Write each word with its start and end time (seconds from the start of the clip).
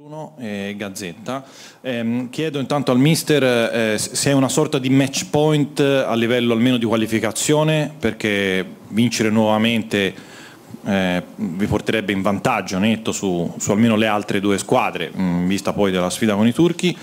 Bruno 0.00 0.32
e 0.38 0.76
Gazzetta. 0.78 1.44
Ehm, 1.82 2.30
chiedo 2.30 2.58
intanto 2.58 2.90
al 2.90 2.98
mister 2.98 3.42
eh, 3.44 3.98
se 3.98 4.30
è 4.30 4.32
una 4.32 4.48
sorta 4.48 4.78
di 4.78 4.88
match 4.88 5.26
point 5.28 5.78
a 5.78 6.14
livello 6.14 6.54
almeno 6.54 6.78
di 6.78 6.86
qualificazione, 6.86 7.92
perché 7.98 8.64
vincere 8.88 9.28
nuovamente 9.28 10.14
eh, 10.86 11.22
vi 11.34 11.66
porterebbe 11.66 12.12
in 12.12 12.22
vantaggio 12.22 12.78
netto 12.78 13.12
su, 13.12 13.52
su 13.58 13.72
almeno 13.72 13.94
le 13.96 14.06
altre 14.06 14.40
due 14.40 14.56
squadre, 14.56 15.12
in 15.14 15.46
vista 15.46 15.74
poi 15.74 15.90
della 15.90 16.08
sfida 16.08 16.34
con 16.34 16.46
i 16.46 16.54
turchi, 16.54 16.96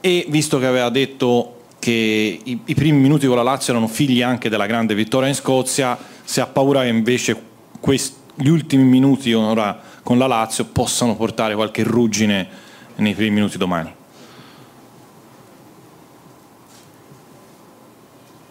e 0.00 0.26
visto 0.28 0.58
che 0.58 0.66
aveva 0.66 0.88
detto 0.88 1.60
che 1.78 2.40
i, 2.42 2.60
i 2.64 2.74
primi 2.74 2.98
minuti 2.98 3.28
con 3.28 3.36
la 3.36 3.44
Lazio 3.44 3.74
erano 3.74 3.86
figli 3.86 4.22
anche 4.22 4.48
della 4.48 4.66
grande 4.66 4.96
vittoria 4.96 5.28
in 5.28 5.36
Scozia, 5.36 5.96
se 6.24 6.40
ha 6.40 6.48
paura 6.48 6.82
che 6.82 6.88
invece 6.88 7.40
quest- 7.78 8.16
gli 8.34 8.48
ultimi 8.48 8.82
minuti 8.82 9.32
ora 9.34 9.89
con 10.02 10.18
la 10.18 10.26
Lazio 10.26 10.64
possano 10.66 11.16
portare 11.16 11.54
qualche 11.54 11.82
ruggine 11.82 12.48
nei 12.96 13.14
primi 13.14 13.30
minuti 13.36 13.56
domani. 13.58 13.92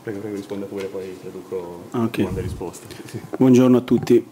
Prego, 0.04 0.20
prego, 0.20 0.36
risponda 0.38 0.66
pure, 0.66 0.86
poi 0.86 1.18
traduco 1.20 1.84
Ah, 1.92 2.04
ok. 2.04 2.18
domande 2.18 2.40
e 2.40 2.44
risposte. 2.44 2.86
Sì. 3.06 3.20
Buongiorno 3.38 3.78
a 3.78 3.82
tutti. 3.82 4.26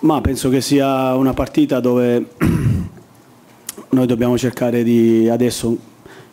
Ma 0.00 0.20
penso 0.20 0.48
che 0.48 0.60
sia 0.60 1.14
una 1.14 1.32
partita 1.34 1.78
dove 1.80 2.30
noi 3.90 4.06
dobbiamo 4.06 4.36
cercare 4.36 4.82
di 4.82 5.28
adesso 5.28 5.76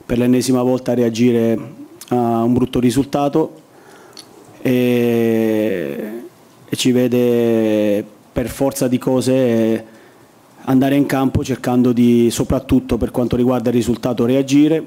per 0.06 0.18
l'ennesima 0.18 0.62
volta 0.64 0.94
reagire 0.94 1.76
a 2.10 2.44
un 2.44 2.54
brutto 2.54 2.80
risultato 2.80 3.62
e, 4.62 6.22
e 6.66 6.76
ci 6.76 6.92
vede 6.92 8.06
per 8.38 8.50
forza 8.50 8.88
di 8.88 9.00
cose 9.00 9.84
andare 10.66 10.94
in 10.94 11.08
campo 11.08 11.44
cercando 11.44 11.92
di 11.92 12.30
soprattutto 12.30 12.96
per 12.96 13.10
quanto 13.10 13.36
riguarda 13.36 13.70
il 13.70 13.76
risultato 13.76 14.28
reagire, 14.28 14.86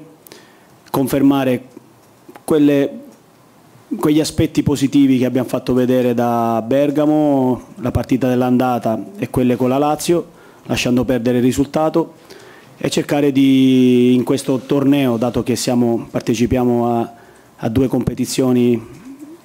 confermare 0.89 1.65
quelle 2.45 2.99
quegli 3.97 4.21
aspetti 4.21 4.63
positivi 4.63 5.17
che 5.17 5.25
abbiamo 5.25 5.49
fatto 5.49 5.73
vedere 5.73 6.13
da 6.13 6.63
Bergamo, 6.65 7.73
la 7.79 7.91
partita 7.91 8.29
dell'andata 8.29 9.07
e 9.17 9.29
quelle 9.29 9.57
con 9.57 9.67
la 9.67 9.77
Lazio, 9.77 10.29
lasciando 10.67 11.03
perdere 11.03 11.39
il 11.39 11.43
risultato 11.43 12.13
e 12.77 12.89
cercare 12.89 13.33
di 13.33 14.13
in 14.13 14.23
questo 14.23 14.59
torneo, 14.59 15.17
dato 15.17 15.43
che 15.43 15.57
siamo, 15.57 16.07
partecipiamo 16.09 16.87
a, 16.87 17.13
a 17.57 17.67
due 17.67 17.89
competizioni, 17.89 19.00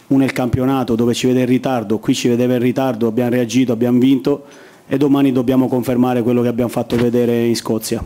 una 0.09 0.23
è 0.23 0.27
il 0.27 0.33
campionato 0.33 0.95
dove 0.95 1.15
ci 1.15 1.27
vede 1.27 1.41
in 1.41 1.47
ritardo, 1.47 1.99
qui 1.99 2.15
ci 2.15 2.29
vedeva 2.29 2.55
in 2.55 2.61
ritardo, 2.61 3.09
abbiamo 3.09 3.31
reagito, 3.31 3.73
abbiamo 3.73 3.99
vinto 3.99 4.45
e 4.87 4.97
domani 4.99 5.33
dobbiamo 5.33 5.67
confermare 5.69 6.23
quello 6.23 6.43
che 6.43 6.49
abbiamo 6.49 6.71
fatto 6.71 6.97
vedere 6.97 7.45
in 7.45 7.57
Scozia. 7.57 8.05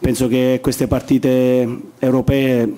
Penso 0.00 0.26
che 0.26 0.58
queste 0.60 0.88
partite 0.88 1.80
europee 1.98 2.72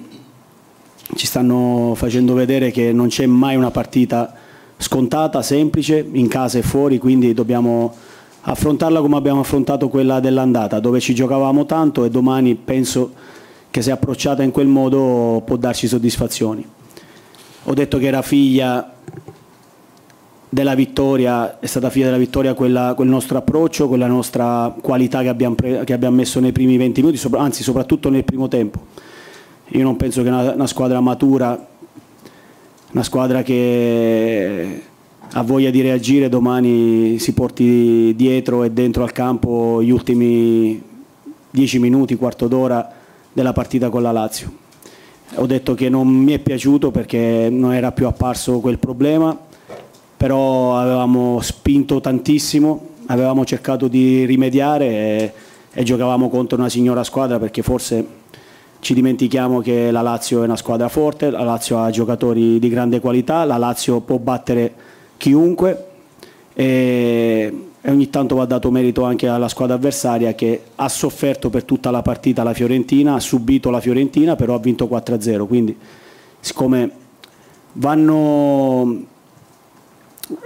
ci 1.15 1.27
stanno 1.27 1.95
facendo 1.97 2.35
vedere 2.35 2.71
che 2.71 2.93
non 2.93 3.09
c'è 3.09 3.25
mai 3.25 3.57
una 3.57 3.71
partita 3.71 4.35
scontata, 4.77 5.41
semplice, 5.41 6.07
in 6.13 6.29
casa 6.29 6.59
e 6.59 6.63
fuori, 6.63 6.99
quindi 6.99 7.33
dobbiamo 7.33 7.95
affrontarla 8.43 9.01
come 9.01 9.17
abbiamo 9.17 9.41
affrontato 9.41 9.89
quella 9.89 10.21
dell'andata, 10.21 10.81
dove 10.81 11.01
ci 11.01 11.15
giocavamo 11.15 11.65
tanto 11.65 12.05
e 12.05 12.11
domani 12.11 12.55
penso 12.57 13.13
che 13.71 13.81
se 13.81 13.91
approcciata 13.91 14.43
in 14.43 14.51
quel 14.51 14.67
modo 14.67 15.43
può 15.47 15.57
darci 15.57 15.89
soddisfazioni. 15.89 16.65
Ho 17.65 17.75
detto 17.75 17.99
che 17.99 18.07
era 18.07 18.21
figlia 18.21 18.93
della 20.55 20.75
vittoria, 20.75 21.59
è 21.59 21.67
stata 21.67 21.91
figlia 21.91 22.07
della 22.07 22.19
vittoria 22.19 22.55
quella, 22.55 22.93
quel 22.95 23.09
nostro 23.09 23.39
approccio, 23.39 23.89
quella 23.89 24.07
nostra 24.07 24.75
qualità 24.81 25.23
che 25.23 25.29
abbiamo, 25.29 25.55
pre- 25.55 25.83
che 25.85 25.93
abbiamo 25.93 26.17
messo 26.17 26.41
nei 26.41 26.53
primi 26.53 26.77
20 26.77 27.01
minuti, 27.01 27.21
anzi 27.33 27.63
soprattutto 27.63 28.11
nel 28.11 28.25
primo 28.25 28.49
tempo. 28.49 28.87
Io 29.69 29.83
non 29.83 29.97
penso 29.97 30.23
che 30.23 30.29
una, 30.29 30.53
una 30.53 30.67
squadra 30.67 31.01
matura, 31.01 31.67
una 32.93 33.03
squadra 33.03 33.43
che 33.43 34.83
ha 35.33 35.43
voglia 35.43 35.71
di 35.71 35.81
reagire 35.81 36.29
domani 36.29 37.19
si 37.19 37.33
porti 37.33 38.15
dietro 38.15 38.63
e 38.63 38.71
dentro 38.71 39.03
al 39.03 39.13
campo 39.13 39.83
gli 39.83 39.91
ultimi 39.91 40.81
10 41.51 41.79
minuti, 41.79 42.15
quarto 42.17 42.47
d'ora 42.47 42.93
della 43.33 43.53
partita 43.53 43.89
con 43.89 44.03
la 44.03 44.13
Lazio. 44.13 44.64
Ho 45.37 45.47
detto 45.47 45.75
che 45.75 45.89
non 45.89 46.07
mi 46.07 46.33
è 46.33 46.39
piaciuto 46.39 46.91
perché 46.91 47.49
non 47.51 47.75
era 47.75 47.93
più 47.93 48.07
apparso 48.07 48.61
quel 48.61 48.79
problema, 48.79 49.37
però 50.17 50.77
avevamo 50.77 51.41
spinto 51.41 52.01
tantissimo, 52.01 52.89
avevamo 53.07 53.45
cercato 53.45 53.89
di 53.89 54.25
rimediare 54.27 54.87
e, 54.87 55.33
e 55.73 55.83
giocavamo 55.83 56.29
contro 56.29 56.57
una 56.57 56.69
signora 56.69 57.03
squadra 57.03 57.39
perché 57.39 57.63
forse 57.63 58.07
ci 58.79 58.95
dimentichiamo 58.95 59.61
che 59.61 59.91
la 59.91 60.03
Lazio 60.03 60.43
è 60.43 60.45
una 60.45 60.57
squadra 60.57 60.89
forte, 60.89 61.31
la 61.31 61.43
Lazio 61.43 61.79
ha 61.79 61.91
giocatori 61.91 62.59
di 62.59 62.69
grande 62.69 63.01
qualità, 63.01 63.45
la 63.45 63.57
Lazio 63.57 64.01
può 64.01 64.19
battere 64.19 64.73
chiunque 65.17 65.87
e, 66.53 67.53
e 67.87 67.91
ogni 67.91 68.09
tanto 68.09 68.37
va 68.37 68.47
dato 68.47 68.71
merito 68.71 69.03
anche 69.03 69.29
alla 69.29 69.47
squadra 69.47 69.75
avversaria 69.75 70.35
che 70.35 70.63
ha 70.75 70.89
sofferto 70.89 71.51
per 71.51 71.65
tutta 71.65 71.91
la 71.91 72.01
partita 72.01 72.43
la 72.43 72.55
Fiorentina, 72.55 73.13
ha 73.13 73.21
subito 73.21 73.69
la 73.69 73.79
Fiorentina, 73.79 74.37
però 74.37 74.55
ha 74.55 74.59
vinto 74.59 74.87
4-0, 74.87 75.47
quindi 75.47 75.77
siccome 76.41 76.91
vanno, 77.75 79.05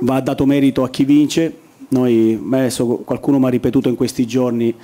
va 0.01 0.21
dato 0.21 0.47
merito 0.47 0.83
a 0.83 0.91
chi 0.91 1.05
vince, 1.05 1.57
noi, 1.91 2.45
adesso 2.51 2.85
qualcuno 3.05 3.39
mi 3.39 3.47
ha 3.47 3.51
ripetuto 3.51 3.89
in 3.89 3.95
questi 3.95 4.27
giorni 4.27 4.75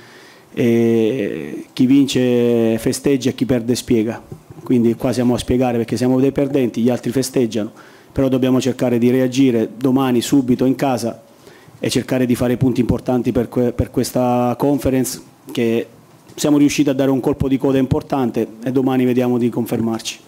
e 0.53 1.65
chi 1.73 1.85
vince 1.85 2.77
festeggia 2.77 3.31
e 3.31 3.35
chi 3.35 3.45
perde 3.45 3.75
spiega. 3.75 4.23
Quindi 4.63 4.95
qua 4.95 5.11
siamo 5.11 5.33
a 5.33 5.37
spiegare 5.37 5.75
perché 5.75 5.97
siamo 5.97 6.21
dei 6.21 6.31
perdenti, 6.31 6.81
gli 6.81 6.89
altri 6.89 7.11
festeggiano, 7.11 7.69
però 8.13 8.29
dobbiamo 8.29 8.61
cercare 8.61 8.97
di 8.97 9.09
reagire 9.09 9.71
domani 9.75 10.21
subito 10.21 10.63
in 10.63 10.75
casa 10.75 11.21
e 11.85 11.89
cercare 11.91 12.25
di 12.25 12.33
fare 12.33 12.57
punti 12.57 12.79
importanti 12.79 13.31
per, 13.31 13.47
que- 13.47 13.71
per 13.71 13.91
questa 13.91 14.55
conference 14.57 15.21
che 15.51 15.85
siamo 16.33 16.57
riusciti 16.57 16.89
a 16.89 16.93
dare 16.93 17.11
un 17.11 17.19
colpo 17.19 17.47
di 17.47 17.59
coda 17.59 17.77
importante 17.77 18.47
e 18.63 18.71
domani 18.71 19.05
vediamo 19.05 19.37
di 19.37 19.49
confermarci. 19.49 20.19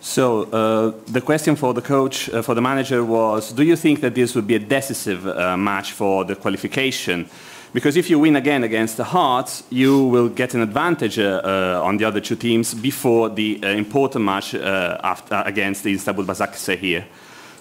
So 0.00 0.48
uh, 0.50 0.92
the 1.12 1.22
question 1.22 1.54
for 1.54 1.72
the 1.72 1.80
coach, 1.80 2.28
uh, 2.32 2.42
for 2.42 2.56
the 2.56 2.60
manager 2.60 3.00
was, 3.00 3.52
do 3.52 3.62
you 3.62 3.76
think 3.76 4.00
that 4.00 4.14
this 4.14 4.34
would 4.34 4.48
be 4.48 4.56
a 4.56 4.58
decisive 4.58 5.24
uh, 5.24 5.56
match 5.56 5.92
for 5.92 6.24
the 6.24 6.34
qualification? 6.34 7.24
Because 7.72 7.96
if 7.96 8.10
you 8.10 8.18
win 8.18 8.34
again 8.34 8.64
against 8.64 8.96
the 8.96 9.04
Hearts, 9.04 9.62
you 9.70 10.02
will 10.10 10.30
get 10.30 10.52
an 10.52 10.62
advantage 10.62 11.20
uh, 11.20 11.42
uh, 11.44 11.80
on 11.86 11.96
the 11.96 12.04
other 12.04 12.20
two 12.20 12.34
teams 12.34 12.74
before 12.74 13.28
the 13.28 13.60
uh, 13.62 13.68
important 13.68 14.24
match 14.24 14.52
after, 14.54 15.44
against 15.46 15.84
the 15.84 15.92
Istanbul 15.92 16.24
Basaksehir. 16.24 16.80
here. 16.80 17.04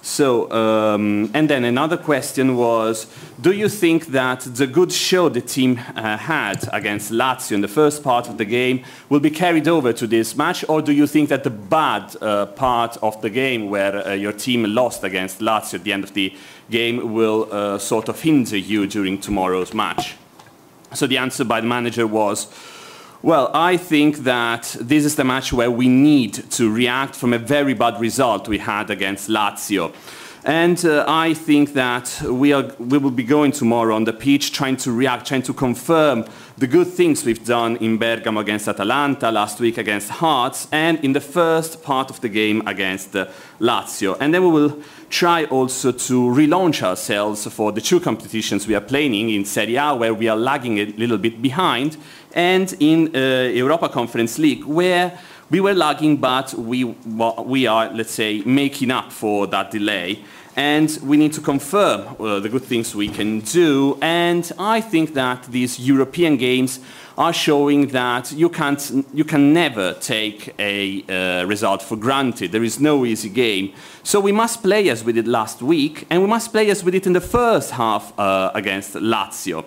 So, 0.01 0.49
um, 0.51 1.29
and 1.33 1.49
then 1.49 1.65
another 1.65 1.97
question 1.97 2.55
was, 2.55 3.07
do 3.41 3.51
you 3.51 3.67
think 3.67 4.07
that 4.07 4.41
the 4.41 4.65
good 4.65 4.91
show 4.91 5.29
the 5.29 5.41
team 5.41 5.79
uh, 5.95 6.17
had 6.17 6.67
against 6.71 7.11
Lazio 7.11 7.53
in 7.53 7.61
the 7.61 7.67
first 7.67 8.03
part 8.03 8.29
of 8.29 8.37
the 8.37 8.45
game 8.45 8.83
will 9.09 9.19
be 9.19 9.29
carried 9.29 9.67
over 9.67 9.93
to 9.93 10.07
this 10.07 10.35
match, 10.35 10.63
or 10.69 10.81
do 10.81 10.91
you 10.91 11.07
think 11.07 11.29
that 11.29 11.43
the 11.43 11.49
bad 11.49 12.15
uh, 12.21 12.45
part 12.45 12.97
of 13.03 13.21
the 13.21 13.29
game 13.29 13.69
where 13.69 14.07
uh, 14.07 14.13
your 14.13 14.33
team 14.33 14.63
lost 14.73 15.03
against 15.03 15.39
Lazio 15.39 15.75
at 15.75 15.83
the 15.83 15.93
end 15.93 16.03
of 16.03 16.13
the 16.13 16.33
game 16.69 17.13
will 17.13 17.47
uh, 17.51 17.77
sort 17.77 18.09
of 18.09 18.21
hinder 18.21 18.57
you 18.57 18.87
during 18.87 19.19
tomorrow's 19.19 19.73
match? 19.73 20.15
So 20.93 21.05
the 21.05 21.17
answer 21.17 21.43
by 21.43 21.61
the 21.61 21.67
manager 21.67 22.07
was, 22.07 22.47
well, 23.23 23.49
I 23.53 23.77
think 23.77 24.17
that 24.19 24.75
this 24.79 25.03
is 25.03 25.15
the 25.15 25.23
match 25.23 25.51
where 25.51 25.71
we 25.71 25.87
need 25.87 26.33
to 26.51 26.71
react 26.71 27.15
from 27.15 27.33
a 27.33 27.39
very 27.39 27.73
bad 27.73 27.99
result 27.99 28.47
we 28.47 28.59
had 28.59 28.89
against 28.89 29.27
Lazio. 29.29 29.91
And 30.47 30.85
uh, 30.85 31.03
I 31.09 31.33
think 31.33 31.73
that 31.73 32.21
we, 32.21 32.53
are, 32.53 32.71
we 32.79 32.97
will 32.97 33.11
be 33.11 33.25
going 33.25 33.51
tomorrow 33.51 33.93
on 33.93 34.05
the 34.05 34.13
pitch 34.13 34.53
trying 34.53 34.77
to 34.77 34.93
react, 34.93 35.27
trying 35.27 35.41
to 35.41 35.53
confirm 35.53 36.23
the 36.57 36.67
good 36.67 36.87
things 36.87 37.25
we've 37.25 37.43
done 37.43 37.75
in 37.77 37.97
Bergamo 37.97 38.39
against 38.39 38.69
Atalanta, 38.69 39.29
last 39.29 39.59
week 39.59 39.77
against 39.77 40.09
Hearts, 40.09 40.69
and 40.71 41.03
in 41.03 41.11
the 41.11 41.19
first 41.19 41.83
part 41.83 42.09
of 42.09 42.21
the 42.21 42.29
game 42.29 42.65
against 42.65 43.13
uh, 43.13 43.27
Lazio. 43.59 44.15
And 44.21 44.33
then 44.33 44.41
we 44.41 44.49
will 44.49 44.81
try 45.09 45.43
also 45.43 45.91
to 45.91 46.13
relaunch 46.13 46.81
ourselves 46.81 47.45
for 47.47 47.73
the 47.73 47.81
two 47.81 47.99
competitions 47.99 48.67
we 48.67 48.75
are 48.75 48.79
playing 48.79 49.29
in 49.29 49.43
Serie 49.43 49.75
A, 49.75 49.95
where 49.95 50.13
we 50.13 50.29
are 50.29 50.37
lagging 50.37 50.77
a 50.77 50.85
little 50.85 51.17
bit 51.17 51.41
behind, 51.41 51.97
and 52.33 52.73
in 52.79 53.13
uh, 53.13 53.49
Europa 53.53 53.89
Conference 53.89 54.39
League, 54.39 54.63
where 54.63 55.19
we 55.49 55.59
were 55.59 55.73
lagging, 55.73 56.17
but 56.17 56.53
we, 56.53 56.83
we 56.83 57.67
are, 57.67 57.89
let's 57.93 58.11
say, 58.11 58.41
making 58.45 58.91
up 58.91 59.11
for 59.11 59.47
that 59.47 59.71
delay. 59.71 60.23
And 60.55 60.97
we 61.03 61.17
need 61.17 61.33
to 61.33 61.41
confirm 61.41 62.15
uh, 62.19 62.39
the 62.39 62.49
good 62.49 62.63
things 62.63 62.95
we 62.95 63.09
can 63.09 63.41
do. 63.41 63.97
And 64.01 64.51
I 64.57 64.81
think 64.81 65.13
that 65.13 65.43
these 65.43 65.79
European 65.79 66.35
games 66.35 66.79
are 67.15 67.31
showing 67.31 67.87
that 67.89 68.31
you, 68.31 68.49
can't, 68.49 69.05
you 69.13 69.23
can 69.23 69.53
never 69.53 69.93
take 69.93 70.53
a 70.59 71.03
uh, 71.07 71.45
result 71.45 71.81
for 71.81 71.95
granted. 71.95 72.51
There 72.51 72.63
is 72.63 72.79
no 72.79 73.05
easy 73.05 73.29
game. 73.29 73.73
So 74.03 74.19
we 74.19 74.31
must 74.31 74.63
play 74.63 74.89
as 74.89 75.03
we 75.03 75.13
did 75.13 75.27
last 75.27 75.61
week, 75.61 76.07
and 76.09 76.21
we 76.21 76.27
must 76.27 76.51
play 76.51 76.69
as 76.71 76.83
we 76.83 76.91
did 76.91 77.05
in 77.05 77.13
the 77.13 77.21
first 77.21 77.71
half 77.71 78.17
uh, 78.19 78.51
against 78.53 78.95
Lazio. 78.95 79.63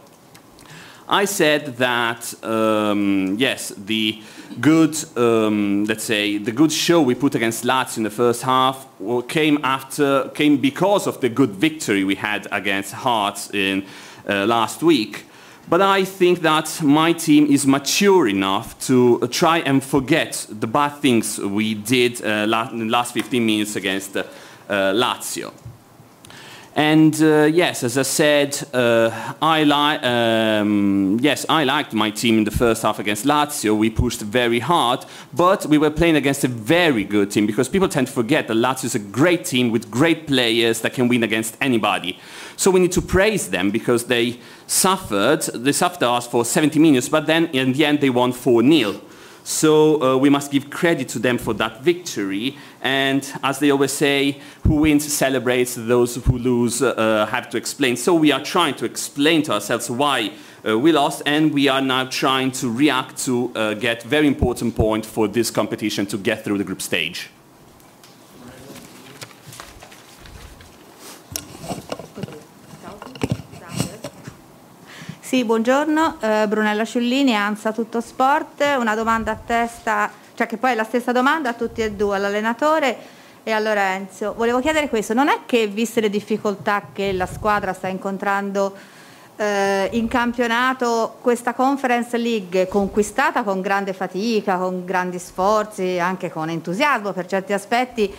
I 1.12 1.25
said 1.25 1.77
that, 1.79 2.33
um, 2.45 3.35
yes, 3.37 3.71
the 3.77 4.23
good, 4.61 4.97
um, 5.17 5.85
let's 5.87 6.05
say, 6.05 6.39
the 6.39 6.53
good 6.53 6.71
show 6.71 7.03
we 7.03 7.17
put 7.17 7.35
against 7.35 7.65
Lazio 7.65 7.97
in 7.97 8.03
the 8.05 8.11
first 8.11 8.43
half 8.43 8.87
came 9.27 9.59
after, 9.65 10.29
came 10.35 10.59
because 10.59 11.09
of 11.09 11.21
the 11.21 11.29
good 11.29 11.51
victory 11.51 12.05
we 12.05 12.15
had 12.15 12.47
against 12.53 12.93
Hearts 12.93 13.51
in 13.53 13.85
uh, 14.29 14.47
last 14.47 14.85
week. 14.85 15.25
But 15.69 15.83
I 15.83 16.05
think 16.05 16.43
that 16.43 16.81
my 16.81 17.13
team 17.13 17.47
is 17.47 17.67
mature 17.67 18.29
enough 18.29 18.79
to 18.87 19.27
try 19.33 19.59
and 19.59 19.83
forget 19.83 20.47
the 20.49 20.69
bad 20.69 20.91
things 21.01 21.41
we 21.41 21.75
did 21.75 22.25
uh, 22.25 22.47
last 22.47 23.13
15 23.15 23.45
minutes 23.45 23.75
against 23.75 24.17
uh, 24.17 24.25
Lazio. 24.69 25.53
And 26.76 27.20
uh, 27.20 27.49
yes, 27.52 27.82
as 27.82 27.99
I 27.99 28.02
said, 28.02 28.56
uh, 28.72 29.34
I 29.43 29.64
li- 29.64 30.06
um, 30.06 31.19
yes, 31.20 31.44
I 31.49 31.64
liked 31.64 31.93
my 31.93 32.11
team 32.11 32.38
in 32.38 32.44
the 32.44 32.52
first 32.52 32.82
half 32.82 33.00
against 33.00 33.25
Lazio. 33.25 33.76
We 33.76 33.90
pushed 33.90 34.20
very 34.20 34.61
hard, 34.61 35.05
but 35.34 35.67
we 35.67 35.78
were 35.78 35.90
playing 35.90 36.14
against 36.14 36.44
a 36.44 36.49
very 36.49 37.02
good 37.02 37.32
team 37.32 37.46
because 37.46 37.69
people 37.69 37.88
tend 37.88 38.06
to 38.06 38.12
forget 38.12 38.46
that 38.46 38.56
Lazio 38.56 38.84
is 38.84 38.94
a 38.94 39.00
great 39.00 39.44
team 39.44 39.72
with 39.72 39.90
great 39.90 40.28
players 40.28 40.81
that 40.82 40.94
can 40.94 41.08
win 41.08 41.25
against 41.25 41.56
anybody. 41.61 42.20
So 42.56 42.70
we 42.70 42.78
need 42.78 42.93
to 42.93 43.02
praise 43.02 43.50
them 43.50 43.72
because 43.72 44.05
they 44.05 44.38
suffered. 44.69 45.43
They 45.43 45.72
suffered 45.72 46.05
us 46.05 46.28
for 46.28 46.44
70 46.44 46.78
minutes, 46.78 47.08
but 47.08 47.26
then 47.26 47.46
in 47.49 47.72
the 47.72 47.84
end 47.84 48.00
they 48.00 48.11
won 48.11 48.32
4 48.32 48.62
0. 48.62 49.00
So 49.43 50.00
uh, 50.02 50.17
we 50.17 50.31
must 50.31 50.52
give 50.52 50.70
credit 50.70 51.08
to 51.11 51.19
them 51.19 51.37
for 51.37 51.52
that 51.55 51.82
victory. 51.82 52.56
And 52.82 53.31
as 53.43 53.59
they 53.59 53.71
always 53.71 53.93
say, 53.93 54.41
who 54.62 54.77
wins 54.77 55.12
celebrates, 55.12 55.75
those 55.75 56.17
who 56.17 56.38
lose 56.38 56.82
uh, 56.82 57.27
have 57.31 57.50
to 57.50 57.56
explain. 57.56 57.97
So 57.97 58.15
we 58.15 58.32
are 58.32 58.43
trying 58.43 58.75
to 58.77 58.85
explain 58.85 59.43
to 59.44 59.53
ourselves 59.53 59.91
why 59.91 60.32
uh, 60.67 60.79
we 60.79 60.93
lost, 60.93 61.23
and 61.27 61.53
we 61.53 61.69
are 61.69 61.82
now 61.82 62.05
trying 62.05 62.53
to 62.53 62.71
react 62.71 63.25
to 63.25 63.50
uh, 63.55 63.75
get 63.75 64.03
very 64.03 64.27
important 64.27 64.75
point 64.75 65.06
for 65.06 65.29
this 65.29 65.50
competition 65.50 66.06
to 66.06 66.19
get 66.19 66.44
through 66.44 66.59
the 66.59 66.65
group 66.65 66.81
stage. 66.81 67.31
Sì, 75.31 75.44
buongiorno, 75.44 76.17
eh, 76.21 76.49
Brunella 76.49 76.85
Sciullini, 76.85 77.35
ANSA 77.35 77.71
Tutto 77.71 78.00
Sport, 78.00 78.65
una 78.77 78.97
domanda 78.97 79.31
a 79.31 79.37
testa, 79.37 80.11
cioè 80.41 80.49
che 80.49 80.57
poi 80.57 80.73
è 80.73 80.75
la 80.75 80.85
stessa 80.85 81.13
domanda 81.13 81.51
a 81.51 81.53
tutti 81.53 81.83
e 81.83 81.93
due, 81.93 82.17
all'allenatore 82.17 82.97
e 83.43 83.51
a 83.51 83.59
Lorenzo. 83.59 84.33
Volevo 84.35 84.59
chiedere 84.61 84.89
questo, 84.89 85.13
non 85.13 85.29
è 85.29 85.41
che 85.45 85.67
viste 85.67 86.01
le 86.01 86.09
difficoltà 86.09 86.85
che 86.95 87.13
la 87.13 87.27
squadra 87.27 87.75
sta 87.75 87.89
incontrando 87.89 88.75
eh, 89.37 89.91
in 89.93 90.09
campionato, 90.09 91.17
questa 91.21 91.53
Conference 91.53 92.17
League 92.17 92.69
conquistata 92.69 93.43
con 93.43 93.61
grande 93.61 93.93
fatica, 93.93 94.57
con 94.57 94.87
grandi 94.87 95.19
sforzi, 95.19 95.99
anche 95.99 96.31
con 96.31 96.49
entusiasmo 96.49 97.13
per 97.13 97.27
certi 97.27 97.53
aspetti, 97.53 98.11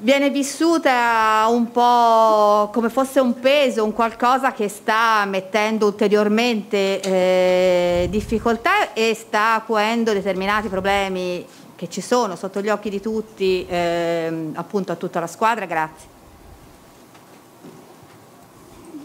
viene 0.00 0.30
vissuta 0.30 1.46
un 1.48 1.70
po' 1.70 2.70
come 2.72 2.88
fosse 2.88 3.20
un 3.20 3.38
peso, 3.38 3.84
un 3.84 3.92
qualcosa 3.92 4.52
che 4.52 4.68
sta 4.68 5.24
mettendo 5.26 5.86
ulteriormente 5.86 7.00
eh, 7.00 8.06
difficoltà 8.10 8.92
e 8.92 9.14
sta 9.14 9.54
acuendo 9.54 10.12
determinati 10.12 10.68
problemi 10.68 11.44
che 11.74 11.88
ci 11.88 12.00
sono 12.00 12.36
sotto 12.36 12.60
gli 12.60 12.68
occhi 12.68 12.88
di 12.88 13.00
tutti, 13.00 13.66
eh, 13.66 14.50
appunto 14.54 14.92
a 14.92 14.96
tutta 14.96 15.20
la 15.20 15.26
squadra. 15.26 15.66
Grazie. 15.66 16.14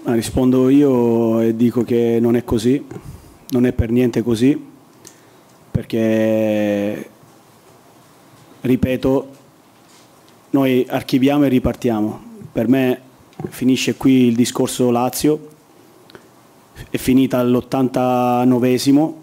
rispondo 0.03 0.69
io 0.69 1.41
e 1.41 1.55
dico 1.55 1.83
che 1.83 2.17
non 2.19 2.35
è 2.35 2.43
così, 2.43 2.83
non 3.49 3.65
è 3.65 3.73
per 3.73 3.91
niente 3.91 4.23
così, 4.23 4.69
perché, 5.69 7.09
ripeto, 8.61 9.39
noi 10.51 10.85
archiviamo 10.87 11.45
e 11.45 11.49
ripartiamo. 11.49 12.21
Per 12.51 12.67
me 12.67 13.01
finisce 13.49 13.95
qui 13.95 14.27
il 14.27 14.35
discorso 14.35 14.91
Lazio, 14.91 15.49
è 16.89 16.97
finita 16.97 17.39
all'89esimo 17.39 19.13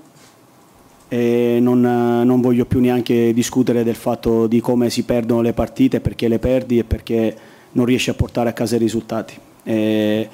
e 1.08 1.58
non, 1.60 1.80
non, 1.80 2.40
voglio 2.40 2.64
più 2.66 2.80
neanche 2.80 3.32
discutere 3.32 3.82
del 3.82 3.94
fatto 3.94 4.46
di 4.46 4.60
come 4.60 4.90
si 4.90 5.04
perdono 5.04 5.40
le 5.40 5.52
partite, 5.52 6.00
perché 6.00 6.28
le 6.28 6.38
perdi 6.38 6.78
e 6.78 6.84
perché 6.84 7.36
non 7.72 7.84
riesci 7.84 8.10
a 8.10 8.14
portare 8.14 8.50
a 8.50 8.52
casa 8.52 8.76
i 8.76 8.78
risultati. 8.78 9.34
E 9.64 10.28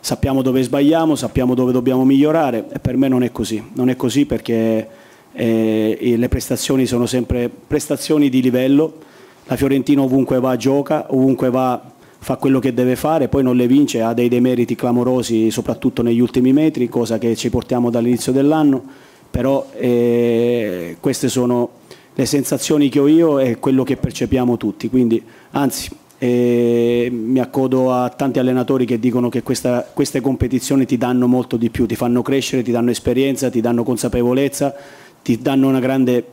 sappiamo 0.00 0.42
dove 0.42 0.62
sbagliamo, 0.62 1.14
sappiamo 1.14 1.54
dove 1.54 1.72
dobbiamo 1.72 2.04
migliorare 2.04 2.66
e 2.72 2.78
per 2.78 2.96
me 2.96 3.08
non 3.08 3.22
è 3.22 3.32
così, 3.32 3.62
non 3.74 3.90
è 3.90 3.96
così 3.96 4.24
perché 4.24 4.88
eh, 5.32 6.14
le 6.16 6.28
prestazioni 6.28 6.86
sono 6.86 7.06
sempre 7.06 7.48
prestazioni 7.48 8.28
di 8.28 8.40
livello 8.40 9.06
la 9.48 9.56
Fiorentina 9.56 10.02
ovunque 10.02 10.38
va 10.40 10.56
gioca, 10.56 11.06
ovunque 11.08 11.50
va 11.50 11.96
fa 12.20 12.36
quello 12.36 12.58
che 12.58 12.74
deve 12.74 12.96
fare, 12.96 13.28
poi 13.28 13.42
non 13.42 13.56
le 13.56 13.66
vince, 13.66 14.02
ha 14.02 14.12
dei 14.12 14.28
demeriti 14.28 14.74
clamorosi 14.74 15.50
soprattutto 15.50 16.02
negli 16.02 16.20
ultimi 16.20 16.52
metri, 16.52 16.88
cosa 16.88 17.16
che 17.16 17.34
ci 17.36 17.48
portiamo 17.48 17.90
dall'inizio 17.90 18.32
dell'anno, 18.32 18.82
però 19.30 19.70
eh, 19.74 20.96
queste 21.00 21.28
sono 21.28 21.70
le 22.14 22.26
sensazioni 22.26 22.88
che 22.88 22.98
ho 22.98 23.06
io 23.06 23.38
e 23.38 23.58
quello 23.58 23.84
che 23.84 23.96
percepiamo 23.96 24.56
tutti, 24.56 24.90
quindi 24.90 25.22
anzi 25.52 25.88
eh, 26.18 27.08
mi 27.10 27.38
accodo 27.38 27.92
a 27.92 28.08
tanti 28.08 28.40
allenatori 28.40 28.84
che 28.84 28.98
dicono 28.98 29.28
che 29.28 29.42
questa, 29.42 29.88
queste 29.90 30.20
competizioni 30.20 30.84
ti 30.84 30.98
danno 30.98 31.28
molto 31.28 31.56
di 31.56 31.70
più, 31.70 31.86
ti 31.86 31.94
fanno 31.94 32.20
crescere, 32.20 32.62
ti 32.62 32.72
danno 32.72 32.90
esperienza, 32.90 33.48
ti 33.48 33.60
danno 33.60 33.84
consapevolezza, 33.84 34.74
ti 35.22 35.40
danno 35.40 35.68
una 35.68 35.80
grande 35.80 36.32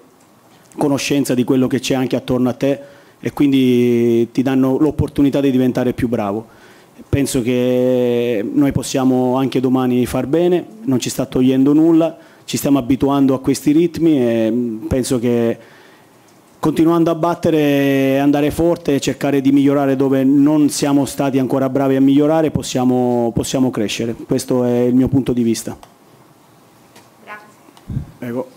conoscenza 0.76 1.36
di 1.36 1.44
quello 1.44 1.68
che 1.68 1.80
c'è 1.80 1.94
anche 1.94 2.16
attorno 2.16 2.50
a 2.50 2.54
te 2.54 2.95
e 3.26 3.34
quindi 3.34 4.30
ti 4.32 4.44
danno 4.44 4.78
l'opportunità 4.78 5.42
di 5.42 5.50
diventare 5.50 5.94
più 5.94 6.08
bravo. 6.08 6.46
Penso 7.10 7.42
che 7.42 8.48
noi 8.54 8.72
possiamo 8.72 9.36
anche 9.38 9.60
domani 9.60 10.06
far 10.06 10.28
bene, 10.28 10.64
non 10.84 11.00
ci 11.00 11.10
sta 11.10 11.26
togliendo 11.26 11.74
nulla, 11.74 12.16
ci 12.44 12.56
stiamo 12.56 12.78
abituando 12.78 13.34
a 13.34 13.40
questi 13.40 13.72
ritmi 13.72 14.20
e 14.20 14.54
penso 14.88 15.18
che 15.18 15.58
continuando 16.60 17.10
a 17.10 17.16
battere 17.16 17.58
e 17.58 18.18
andare 18.18 18.52
forte 18.52 18.94
e 18.94 19.00
cercare 19.00 19.42
di 19.42 19.52
migliorare 19.52 19.96
dove 19.96 20.24
non 20.24 20.70
siamo 20.70 21.06
stati 21.06 21.40
ancora 21.40 21.68
bravi 21.68 21.96
a 21.96 22.02
migliorare 22.02 22.52
possiamo, 22.52 23.32
possiamo 23.34 23.72
crescere. 23.72 24.14
Questo 24.14 24.64
è 24.66 24.82
il 24.82 24.94
mio 24.94 25.08
punto 25.08 25.34
di 25.34 25.42
vista. 25.42 25.76
Prego. 28.20 28.50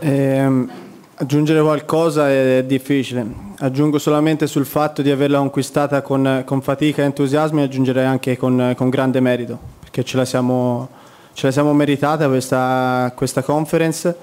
Ehm, 0.00 0.70
aggiungere 1.14 1.62
qualcosa 1.62 2.28
è 2.28 2.62
difficile. 2.66 3.48
Aggiungo 3.62 3.98
solamente 3.98 4.46
sul 4.46 4.64
fatto 4.64 5.02
di 5.02 5.10
averla 5.10 5.36
conquistata 5.36 6.00
con, 6.00 6.44
con 6.46 6.62
fatica 6.62 7.02
e 7.02 7.04
entusiasmo 7.04 7.60
e 7.60 7.64
aggiungerei 7.64 8.06
anche 8.06 8.38
con, 8.38 8.72
con 8.74 8.88
grande 8.88 9.20
merito, 9.20 9.58
perché 9.80 10.02
ce 10.02 10.16
la 10.16 10.24
siamo, 10.24 10.88
ce 11.34 11.44
la 11.44 11.52
siamo 11.52 11.74
meritata 11.74 12.26
questa, 12.26 13.12
questa 13.14 13.42
conference. 13.42 14.16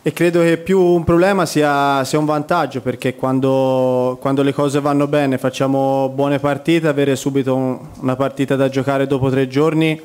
E 0.00 0.12
credo 0.12 0.40
che 0.42 0.58
più 0.58 0.80
un 0.80 1.02
problema 1.02 1.46
sia, 1.46 2.04
sia 2.04 2.20
un 2.20 2.26
vantaggio, 2.26 2.80
perché 2.80 3.16
quando, 3.16 4.18
quando 4.20 4.42
le 4.44 4.52
cose 4.52 4.78
vanno 4.78 5.08
bene, 5.08 5.36
facciamo 5.36 6.08
buone 6.14 6.38
partite, 6.38 6.86
avere 6.86 7.16
subito 7.16 7.56
un- 7.56 7.78
una 8.02 8.14
partita 8.14 8.54
da 8.54 8.68
giocare 8.68 9.08
dopo 9.08 9.30
tre 9.30 9.48
giorni 9.48 10.00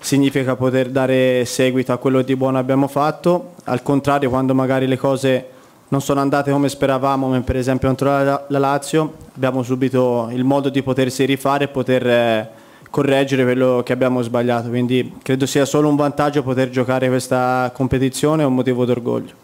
significa 0.00 0.56
poter 0.56 0.88
dare 0.88 1.44
seguito 1.44 1.92
a 1.92 1.98
quello 1.98 2.22
di 2.22 2.34
buono 2.34 2.58
abbiamo 2.58 2.88
fatto, 2.88 3.52
al 3.62 3.82
contrario 3.82 4.28
quando 4.28 4.54
magari 4.54 4.88
le 4.88 4.96
cose 4.96 5.51
non 5.92 6.00
sono 6.00 6.20
andate 6.20 6.50
come 6.50 6.70
speravamo, 6.70 7.26
come 7.26 7.42
per 7.42 7.56
esempio 7.56 7.86
contro 7.88 8.08
la, 8.08 8.46
la 8.48 8.58
Lazio, 8.58 9.12
abbiamo 9.36 9.62
subito 9.62 10.30
il 10.32 10.42
modo 10.42 10.70
di 10.70 10.82
potersi 10.82 11.26
rifare 11.26 11.64
e 11.64 11.68
poter 11.68 12.06
eh, 12.06 12.50
correggere 12.88 13.42
quello 13.42 13.82
che 13.84 13.92
abbiamo 13.92 14.22
sbagliato, 14.22 14.70
quindi 14.70 15.16
credo 15.22 15.44
sia 15.44 15.66
solo 15.66 15.90
un 15.90 15.96
vantaggio 15.96 16.42
poter 16.42 16.70
giocare 16.70 17.08
questa 17.08 17.70
competizione 17.74 18.42
e 18.42 18.46
un 18.46 18.54
motivo 18.54 18.86
d'orgoglio. 18.86 19.40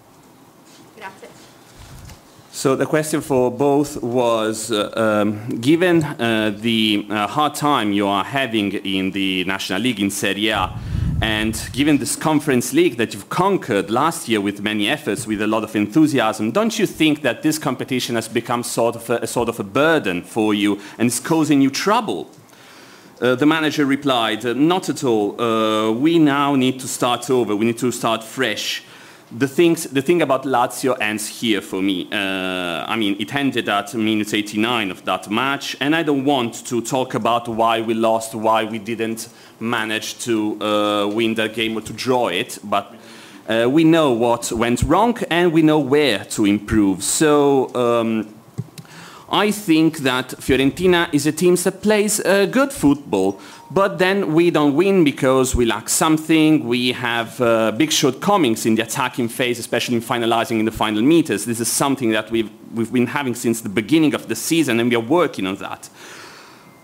So 2.50 2.76
the 2.76 2.86
question 2.86 3.20
for 3.20 3.52
both 3.52 3.98
was, 4.02 4.70
uh, 4.70 4.90
um, 4.96 5.60
given 5.60 6.02
uh, 6.02 6.50
the 6.58 7.06
uh, 7.08 7.28
hard 7.28 7.54
time 7.54 7.92
you 7.92 8.08
are 8.08 8.24
having 8.24 8.72
in 8.82 9.12
the 9.12 9.44
National 9.44 9.80
League 9.82 10.00
in 10.00 10.10
Serie 10.10 10.52
A, 10.52 10.72
and 11.20 11.68
given 11.72 11.98
this 11.98 12.14
Conference 12.14 12.72
League 12.72 12.96
that 12.96 13.12
you've 13.12 13.28
conquered 13.28 13.90
last 13.90 14.28
year 14.28 14.40
with 14.40 14.62
many 14.62 14.88
efforts, 14.88 15.26
with 15.26 15.42
a 15.42 15.46
lot 15.46 15.64
of 15.64 15.74
enthusiasm, 15.74 16.52
don't 16.52 16.78
you 16.78 16.86
think 16.86 17.22
that 17.22 17.42
this 17.42 17.58
competition 17.58 18.14
has 18.14 18.28
become 18.28 18.62
sort 18.62 18.94
of 18.96 19.10
a, 19.10 19.16
a 19.16 19.26
sort 19.26 19.48
of 19.48 19.58
a 19.58 19.64
burden 19.64 20.22
for 20.22 20.54
you 20.54 20.80
and 20.96 21.08
is 21.08 21.18
causing 21.18 21.60
you 21.60 21.70
trouble? 21.70 22.30
Uh, 23.20 23.34
the 23.34 23.46
manager 23.46 23.84
replied, 23.84 24.46
"Uh, 24.46 24.52
Not 24.52 24.88
at 24.88 25.02
all. 25.02 25.40
Uh, 25.40 25.90
we 25.90 26.20
now 26.20 26.54
need 26.54 26.78
to 26.80 26.86
start 26.86 27.28
over. 27.30 27.56
We 27.56 27.66
need 27.66 27.78
to 27.78 27.90
start 27.90 28.22
fresh. 28.22 28.84
The, 29.30 29.46
things, 29.46 29.84
the 29.84 30.00
thing 30.00 30.22
about 30.22 30.44
Lazio 30.44 30.96
ends 30.98 31.28
here 31.28 31.60
for 31.60 31.82
me. 31.82 32.08
Uh, 32.10 32.86
I 32.88 32.96
mean, 32.96 33.14
it 33.20 33.34
ended 33.34 33.68
at 33.68 33.92
minute 33.92 34.32
89 34.32 34.90
of 34.90 35.04
that 35.04 35.30
match, 35.30 35.76
and 35.80 35.94
I 35.94 36.02
don't 36.02 36.24
want 36.24 36.64
to 36.66 36.80
talk 36.80 37.12
about 37.12 37.46
why 37.46 37.82
we 37.82 37.92
lost, 37.92 38.34
why 38.34 38.64
we 38.64 38.78
didn't 38.78 39.28
manage 39.60 40.18
to 40.20 40.58
uh, 40.62 41.06
win 41.08 41.34
that 41.34 41.52
game 41.52 41.76
or 41.76 41.82
to 41.82 41.92
draw 41.92 42.28
it, 42.28 42.58
but 42.64 42.94
uh, 43.50 43.68
we 43.70 43.84
know 43.84 44.12
what 44.12 44.50
went 44.50 44.82
wrong 44.82 45.18
and 45.30 45.52
we 45.52 45.60
know 45.60 45.78
where 45.78 46.24
to 46.24 46.46
improve. 46.46 47.04
So, 47.04 47.74
um, 47.74 48.34
I 49.30 49.50
think 49.50 49.98
that 49.98 50.28
Fiorentina 50.40 51.12
is 51.12 51.26
a 51.26 51.32
team 51.32 51.56
that 51.56 51.82
plays 51.82 52.18
uh, 52.20 52.46
good 52.46 52.72
football, 52.72 53.38
but 53.70 53.98
then 53.98 54.32
we 54.32 54.50
don't 54.50 54.74
win 54.74 55.04
because 55.04 55.54
we 55.54 55.66
lack 55.66 55.88
something. 55.88 56.66
We 56.66 56.92
have 56.92 57.38
uh, 57.40 57.72
big 57.72 57.92
shortcomings 57.92 58.64
in 58.64 58.76
the 58.76 58.82
attacking 58.82 59.28
phase, 59.28 59.58
especially 59.58 59.96
in 59.96 60.02
finalizing 60.02 60.58
in 60.58 60.64
the 60.64 60.72
final 60.72 61.02
meters. 61.02 61.44
This 61.44 61.60
is 61.60 61.70
something 61.70 62.10
that 62.10 62.30
we've, 62.30 62.50
we've 62.72 62.92
been 62.92 63.06
having 63.06 63.34
since 63.34 63.60
the 63.60 63.68
beginning 63.68 64.14
of 64.14 64.28
the 64.28 64.34
season, 64.34 64.80
and 64.80 64.88
we 64.88 64.96
are 64.96 65.00
working 65.00 65.46
on 65.46 65.56
that. 65.56 65.90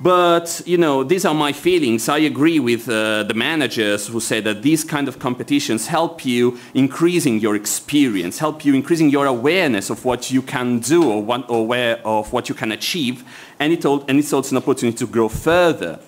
But 0.00 0.60
you 0.66 0.76
know, 0.76 1.04
these 1.04 1.24
are 1.24 1.32
my 1.32 1.52
feelings. 1.52 2.08
I 2.08 2.18
agree 2.18 2.60
with 2.60 2.86
uh, 2.88 3.22
the 3.22 3.32
managers 3.32 4.08
who 4.08 4.20
say 4.20 4.40
that 4.40 4.62
these 4.62 4.84
kind 4.84 5.08
of 5.08 5.18
competitions 5.18 5.86
help 5.86 6.26
you 6.26 6.58
increasing 6.74 7.38
your 7.38 7.54
experience, 7.54 8.38
help 8.38 8.64
you 8.64 8.74
increasing 8.74 9.08
your 9.08 9.24
awareness 9.24 9.88
of 9.88 10.04
what 10.04 10.30
you 10.30 10.42
can 10.42 10.80
do 10.80 11.10
or, 11.10 11.22
what, 11.22 11.48
or 11.48 11.66
where 11.66 12.06
of 12.06 12.32
what 12.32 12.50
you 12.50 12.54
can 12.54 12.72
achieve, 12.72 13.24
and, 13.58 13.72
it 13.72 13.86
all, 13.86 14.04
and 14.08 14.18
it's 14.18 14.32
also 14.32 14.56
an 14.56 14.62
opportunity 14.62 14.98
to 14.98 15.06
grow 15.06 15.30
further. 15.30 15.98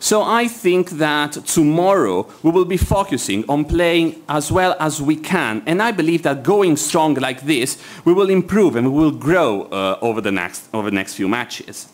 So 0.00 0.22
I 0.22 0.48
think 0.48 0.90
that 0.90 1.32
tomorrow 1.44 2.28
we 2.42 2.50
will 2.50 2.64
be 2.64 2.76
focusing 2.76 3.44
on 3.48 3.64
playing 3.64 4.22
as 4.28 4.52
well 4.52 4.76
as 4.78 5.02
we 5.02 5.16
can, 5.16 5.62
and 5.66 5.82
I 5.82 5.90
believe 5.92 6.22
that 6.22 6.42
going 6.42 6.76
strong 6.76 7.14
like 7.14 7.42
this, 7.42 7.82
we 8.04 8.12
will 8.12 8.30
improve 8.30 8.76
and 8.76 8.92
we 8.92 8.98
will 8.98 9.10
grow 9.10 9.62
uh, 9.62 9.98
over 10.00 10.20
the 10.20 10.32
next 10.32 10.68
over 10.72 10.90
the 10.90 10.94
next 10.94 11.14
few 11.14 11.28
matches 11.28 11.88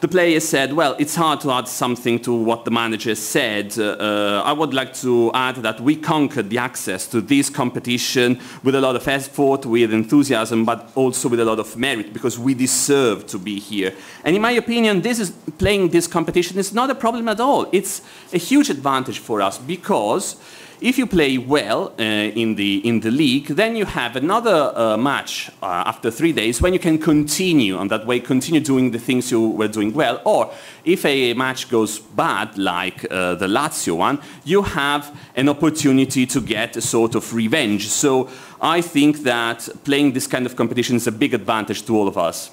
the 0.00 0.08
players 0.08 0.48
said, 0.48 0.72
well, 0.72 0.96
it's 0.98 1.14
hard 1.14 1.40
to 1.42 1.50
add 1.52 1.68
something 1.68 2.18
to 2.20 2.32
what 2.32 2.64
the 2.64 2.70
manager 2.70 3.14
said. 3.14 3.78
Uh, 3.78 3.96
uh, 4.00 4.42
I 4.44 4.52
would 4.52 4.72
like 4.72 4.94
to 4.94 5.30
add 5.34 5.56
that 5.56 5.80
we 5.80 5.94
conquered 5.94 6.48
the 6.48 6.58
access 6.58 7.06
to 7.08 7.20
this 7.20 7.50
competition 7.50 8.40
with 8.62 8.74
a 8.74 8.80
lot 8.80 8.96
of 8.96 9.06
effort, 9.06 9.66
with 9.66 9.92
enthusiasm, 9.92 10.64
but 10.64 10.90
also 10.94 11.28
with 11.28 11.40
a 11.40 11.44
lot 11.44 11.58
of 11.58 11.76
merit 11.76 12.12
because 12.14 12.38
we 12.38 12.54
deserve 12.54 13.26
to 13.26 13.38
be 13.38 13.58
here. 13.58 13.94
And 14.24 14.34
in 14.34 14.40
my 14.40 14.52
opinion, 14.52 15.02
this 15.02 15.18
is 15.18 15.30
playing 15.58 15.90
this 15.90 16.06
competition 16.06 16.58
is 16.58 16.72
not 16.72 16.88
a 16.88 16.94
problem 16.94 17.28
at 17.28 17.38
all. 17.38 17.68
It's 17.70 18.00
a 18.32 18.38
huge 18.38 18.70
advantage 18.70 19.18
for 19.18 19.42
us 19.42 19.58
because 19.58 20.36
if 20.80 20.96
you 20.96 21.06
play 21.06 21.36
well 21.38 21.92
uh, 21.98 22.02
in, 22.02 22.54
the, 22.54 22.86
in 22.86 23.00
the 23.00 23.10
league, 23.10 23.48
then 23.48 23.76
you 23.76 23.84
have 23.84 24.16
another 24.16 24.72
uh, 24.74 24.96
match 24.96 25.50
uh, 25.62 25.84
after 25.86 26.10
three 26.10 26.32
days 26.32 26.62
when 26.62 26.72
you 26.72 26.78
can 26.78 26.98
continue 26.98 27.76
on 27.76 27.88
that 27.88 28.06
way, 28.06 28.20
continue 28.20 28.60
doing 28.60 28.90
the 28.90 28.98
things 28.98 29.30
you 29.30 29.50
were 29.50 29.68
doing 29.68 29.92
well. 29.92 30.20
Or 30.24 30.52
if 30.84 31.04
a 31.04 31.34
match 31.34 31.68
goes 31.68 31.98
bad, 31.98 32.56
like 32.56 33.04
uh, 33.10 33.34
the 33.34 33.46
Lazio 33.46 33.96
one, 33.96 34.20
you 34.44 34.62
have 34.62 35.14
an 35.36 35.48
opportunity 35.48 36.26
to 36.26 36.40
get 36.40 36.76
a 36.76 36.80
sort 36.80 37.14
of 37.14 37.34
revenge. 37.34 37.88
So 37.88 38.30
I 38.60 38.80
think 38.80 39.22
that 39.24 39.68
playing 39.84 40.12
this 40.12 40.26
kind 40.26 40.46
of 40.46 40.56
competition 40.56 40.96
is 40.96 41.06
a 41.06 41.12
big 41.12 41.34
advantage 41.34 41.84
to 41.86 41.96
all 41.96 42.08
of 42.08 42.16
us. 42.16 42.50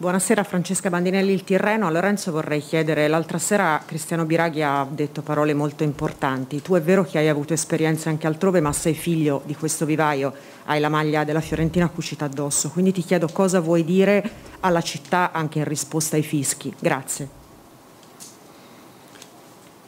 Buonasera 0.00 0.44
Francesca 0.44 0.90
Bandinelli, 0.90 1.32
il 1.32 1.42
Tirreno. 1.42 1.88
A 1.88 1.90
Lorenzo 1.90 2.30
vorrei 2.30 2.60
chiedere, 2.60 3.08
l'altra 3.08 3.38
sera 3.38 3.82
Cristiano 3.84 4.24
Biraghi 4.24 4.62
ha 4.62 4.86
detto 4.88 5.22
parole 5.22 5.54
molto 5.54 5.82
importanti. 5.82 6.62
Tu 6.62 6.74
è 6.74 6.80
vero 6.80 7.02
che 7.02 7.18
hai 7.18 7.28
avuto 7.28 7.52
esperienze 7.52 8.08
anche 8.08 8.28
altrove, 8.28 8.60
ma 8.60 8.72
sei 8.72 8.94
figlio 8.94 9.42
di 9.44 9.56
questo 9.56 9.84
vivaio, 9.84 10.32
hai 10.66 10.78
la 10.78 10.88
maglia 10.88 11.24
della 11.24 11.40
Fiorentina 11.40 11.88
cucita 11.88 12.26
addosso, 12.26 12.68
quindi 12.68 12.92
ti 12.92 13.02
chiedo 13.02 13.26
cosa 13.32 13.58
vuoi 13.58 13.82
dire 13.82 14.22
alla 14.60 14.82
città 14.82 15.32
anche 15.32 15.58
in 15.58 15.64
risposta 15.64 16.14
ai 16.14 16.22
fischi. 16.22 16.72
Grazie. 16.78 17.28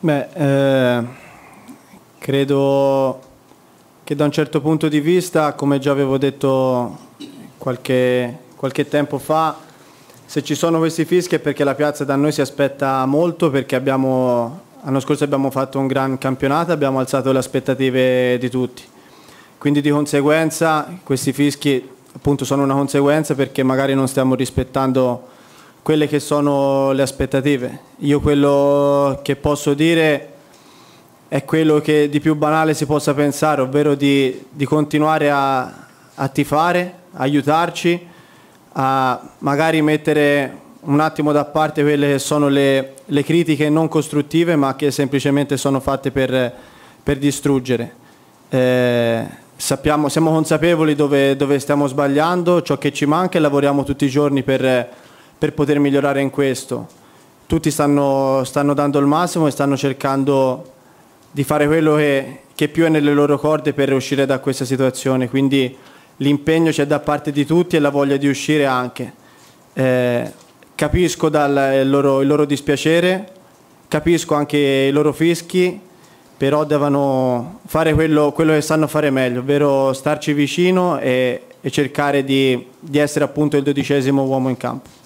Beh, 0.00 0.28
eh, 0.32 1.04
credo 2.18 3.20
che 4.02 4.16
da 4.16 4.24
un 4.24 4.32
certo 4.32 4.60
punto 4.60 4.88
di 4.88 4.98
vista, 4.98 5.52
come 5.52 5.78
già 5.78 5.92
avevo 5.92 6.18
detto 6.18 6.98
qualche, 7.58 8.38
qualche 8.56 8.88
tempo 8.88 9.16
fa, 9.18 9.68
se 10.30 10.44
ci 10.44 10.54
sono 10.54 10.78
questi 10.78 11.04
fischi 11.04 11.34
è 11.34 11.38
perché 11.40 11.64
la 11.64 11.74
piazza 11.74 12.04
da 12.04 12.14
noi 12.14 12.30
si 12.30 12.40
aspetta 12.40 13.04
molto, 13.04 13.50
perché 13.50 13.74
abbiamo, 13.74 14.60
l'anno 14.84 15.00
scorso 15.00 15.24
abbiamo 15.24 15.50
fatto 15.50 15.80
un 15.80 15.88
gran 15.88 16.18
campionato, 16.18 16.70
abbiamo 16.70 17.00
alzato 17.00 17.32
le 17.32 17.38
aspettative 17.38 18.38
di 18.38 18.48
tutti. 18.48 18.84
Quindi 19.58 19.80
di 19.80 19.90
conseguenza 19.90 20.86
questi 21.02 21.32
fischi 21.32 21.84
appunto 22.14 22.44
sono 22.44 22.62
una 22.62 22.74
conseguenza 22.74 23.34
perché 23.34 23.64
magari 23.64 23.92
non 23.94 24.06
stiamo 24.06 24.36
rispettando 24.36 25.26
quelle 25.82 26.06
che 26.06 26.20
sono 26.20 26.92
le 26.92 27.02
aspettative. 27.02 27.80
Io 27.98 28.20
quello 28.20 29.18
che 29.24 29.34
posso 29.34 29.74
dire 29.74 30.32
è 31.26 31.44
quello 31.44 31.80
che 31.80 32.08
di 32.08 32.20
più 32.20 32.36
banale 32.36 32.74
si 32.74 32.86
possa 32.86 33.14
pensare, 33.14 33.62
ovvero 33.62 33.96
di, 33.96 34.44
di 34.48 34.64
continuare 34.64 35.28
a, 35.28 35.88
a 36.14 36.28
tifare, 36.28 36.94
aiutarci, 37.14 38.06
a 38.72 39.20
magari 39.38 39.82
mettere 39.82 40.58
un 40.82 41.00
attimo 41.00 41.32
da 41.32 41.44
parte 41.44 41.82
quelle 41.82 42.12
che 42.12 42.18
sono 42.18 42.48
le, 42.48 42.94
le 43.04 43.22
critiche 43.22 43.68
non 43.68 43.88
costruttive 43.88 44.56
ma 44.56 44.76
che 44.76 44.90
semplicemente 44.90 45.56
sono 45.56 45.80
fatte 45.80 46.10
per, 46.10 46.52
per 47.02 47.18
distruggere. 47.18 47.94
Eh, 48.48 49.26
sappiamo, 49.56 50.08
siamo 50.08 50.30
consapevoli 50.30 50.94
dove, 50.94 51.36
dove 51.36 51.58
stiamo 51.58 51.86
sbagliando, 51.86 52.62
ciò 52.62 52.78
che 52.78 52.92
ci 52.92 53.04
manca 53.06 53.38
e 53.38 53.40
lavoriamo 53.40 53.84
tutti 53.84 54.04
i 54.04 54.08
giorni 54.08 54.42
per, 54.42 54.88
per 55.38 55.52
poter 55.52 55.78
migliorare 55.78 56.20
in 56.20 56.30
questo. 56.30 56.88
Tutti 57.46 57.70
stanno, 57.70 58.42
stanno 58.44 58.74
dando 58.74 58.98
il 58.98 59.06
massimo 59.06 59.46
e 59.46 59.50
stanno 59.50 59.76
cercando 59.76 60.72
di 61.30 61.44
fare 61.44 61.66
quello 61.66 61.96
che, 61.96 62.42
che 62.54 62.68
più 62.68 62.84
è 62.84 62.88
nelle 62.88 63.12
loro 63.12 63.38
corde 63.38 63.72
per 63.72 63.92
uscire 63.92 64.24
da 64.24 64.38
questa 64.38 64.64
situazione, 64.64 65.28
quindi 65.28 65.76
l'impegno 66.20 66.70
c'è 66.70 66.86
da 66.86 67.00
parte 67.00 67.32
di 67.32 67.44
tutti 67.44 67.76
e 67.76 67.78
la 67.78 67.90
voglia 67.90 68.16
di 68.16 68.28
uscire 68.28 68.66
anche. 68.66 69.12
Eh, 69.72 70.32
capisco 70.74 71.28
dal, 71.28 71.80
il, 71.82 71.90
loro, 71.90 72.20
il 72.22 72.26
loro 72.26 72.44
dispiacere, 72.44 73.28
capisco 73.88 74.34
anche 74.34 74.56
i 74.56 74.90
loro 74.90 75.12
fischi, 75.12 75.78
però 76.36 76.64
devono 76.64 77.60
fare 77.66 77.92
quello, 77.92 78.32
quello 78.32 78.52
che 78.52 78.62
sanno 78.62 78.86
fare 78.86 79.10
meglio, 79.10 79.40
ovvero 79.40 79.92
starci 79.92 80.32
vicino 80.32 80.98
e, 80.98 81.42
e 81.60 81.70
cercare 81.70 82.24
di, 82.24 82.66
di 82.78 82.98
essere 82.98 83.24
appunto 83.24 83.56
il 83.56 83.62
dodicesimo 83.62 84.22
uomo 84.22 84.48
in 84.48 84.56
campo. 84.56 84.99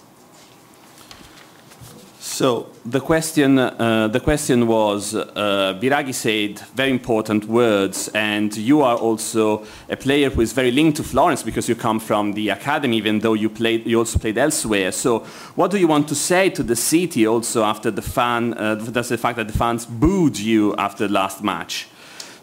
So 2.34 2.66
the 2.84 3.00
question, 3.00 3.60
uh, 3.60 4.08
the 4.08 4.18
question 4.18 4.66
was, 4.66 5.14
uh, 5.14 5.78
Biragi 5.80 6.12
said 6.12 6.58
very 6.74 6.90
important 6.90 7.44
words, 7.44 8.08
and 8.08 8.56
you 8.56 8.82
are 8.82 8.96
also 8.96 9.64
a 9.88 9.96
player 9.96 10.30
who 10.30 10.40
is 10.40 10.52
very 10.52 10.72
linked 10.72 10.96
to 10.96 11.04
Florence 11.04 11.44
because 11.44 11.68
you 11.68 11.76
come 11.76 12.00
from 12.00 12.32
the 12.32 12.48
academy, 12.48 12.96
even 12.96 13.20
though 13.20 13.34
you 13.34 13.48
played, 13.48 13.86
you 13.86 14.00
also 14.00 14.18
played 14.18 14.36
elsewhere. 14.36 14.90
So, 14.90 15.20
what 15.54 15.70
do 15.70 15.78
you 15.78 15.86
want 15.86 16.08
to 16.08 16.16
say 16.16 16.50
to 16.50 16.64
the 16.64 16.74
city 16.74 17.24
also 17.24 17.62
after 17.62 17.92
the 17.92 18.02
fan, 18.02 18.54
uh, 18.54 18.74
the 18.74 19.16
fact 19.16 19.36
that 19.36 19.46
the 19.46 19.56
fans 19.56 19.86
booed 19.86 20.36
you 20.36 20.74
after 20.74 21.06
the 21.06 21.12
last 21.12 21.44
match? 21.44 21.86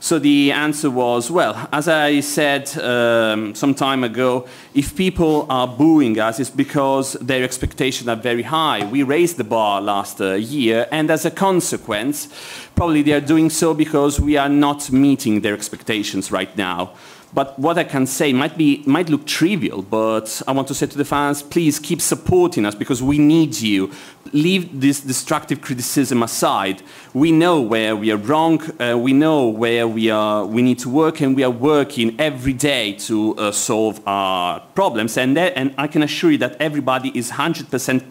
So 0.04 0.18
the 0.18 0.52
answer 0.52 0.90
was, 0.90 1.30
well, 1.30 1.70
as 1.72 1.88
I 1.88 2.22
said 2.22 2.76
um, 2.80 3.54
some 3.54 3.76
time 3.76 4.04
ago, 4.04 4.48
if 4.74 4.96
people 4.96 5.46
are 5.48 5.68
booing 5.68 6.20
us, 6.20 6.40
it's 6.40 6.50
because 6.50 7.14
their 7.22 7.44
expectations 7.44 8.10
are 8.10 8.16
very 8.16 8.42
high. 8.42 8.84
We 8.84 9.04
raised 9.04 9.38
the 9.38 9.44
bar 9.44 9.80
last 9.80 10.20
uh, 10.20 10.34
year, 10.34 10.88
and 10.92 11.12
as 11.12 11.24
a 11.26 11.30
consequence, 11.30 12.30
probably 12.76 13.04
they 13.04 13.14
are 13.14 13.22
doing 13.22 13.52
so 13.52 13.76
because 13.76 14.20
we 14.20 14.38
are 14.38 14.50
not 14.50 14.92
meeting 14.92 15.42
their 15.42 15.54
expectations 15.54 16.32
right 16.32 16.58
now. 16.58 16.94
But 17.34 17.58
what 17.58 17.78
I 17.78 17.86
can 17.86 18.06
say 18.06 18.34
might 18.34 18.58
be 18.58 18.84
might 18.86 19.10
look 19.10 19.26
trivial, 19.26 19.82
but 19.82 20.42
I 20.48 20.52
want 20.52 20.68
to 20.68 20.74
say 20.74 20.86
to 20.88 20.98
the 20.98 21.06
fans, 21.06 21.42
please 21.42 21.80
keep 21.80 22.02
supporting 22.02 22.66
us 22.66 22.76
because 22.76 23.02
we 23.02 23.18
need 23.20 23.56
you. 23.56 23.92
Leave 24.34 24.82
this 24.82 25.00
destructive 25.00 25.62
criticism 25.62 26.24
aside. 26.24 26.82
We 27.14 27.32
know 27.32 27.62
where 27.62 27.96
we 27.96 28.12
are 28.12 28.18
wrong. 28.18 28.62
Uh, 28.82 28.98
we 28.98 29.14
know 29.14 29.48
where 29.48 29.88
we 29.88 30.10
are. 30.10 30.46
We 30.46 30.62
need 30.62 30.80
to 30.80 30.90
work, 30.90 31.22
and 31.22 31.36
we 31.36 31.44
are 31.44 31.50
working 31.50 32.20
every 32.20 32.54
day 32.54 32.94
to 33.08 33.36
uh, 33.38 33.52
solve 33.54 34.02
our 34.06 34.60
problems. 34.76 35.18
And 35.18 35.38
that, 35.38 35.54
and 35.56 35.74
I 35.78 35.88
can 35.88 36.04
assure 36.04 36.32
you 36.32 36.38
that 36.40 36.58
everybody 36.60 37.18
is 37.18 37.32
100% 37.32 38.04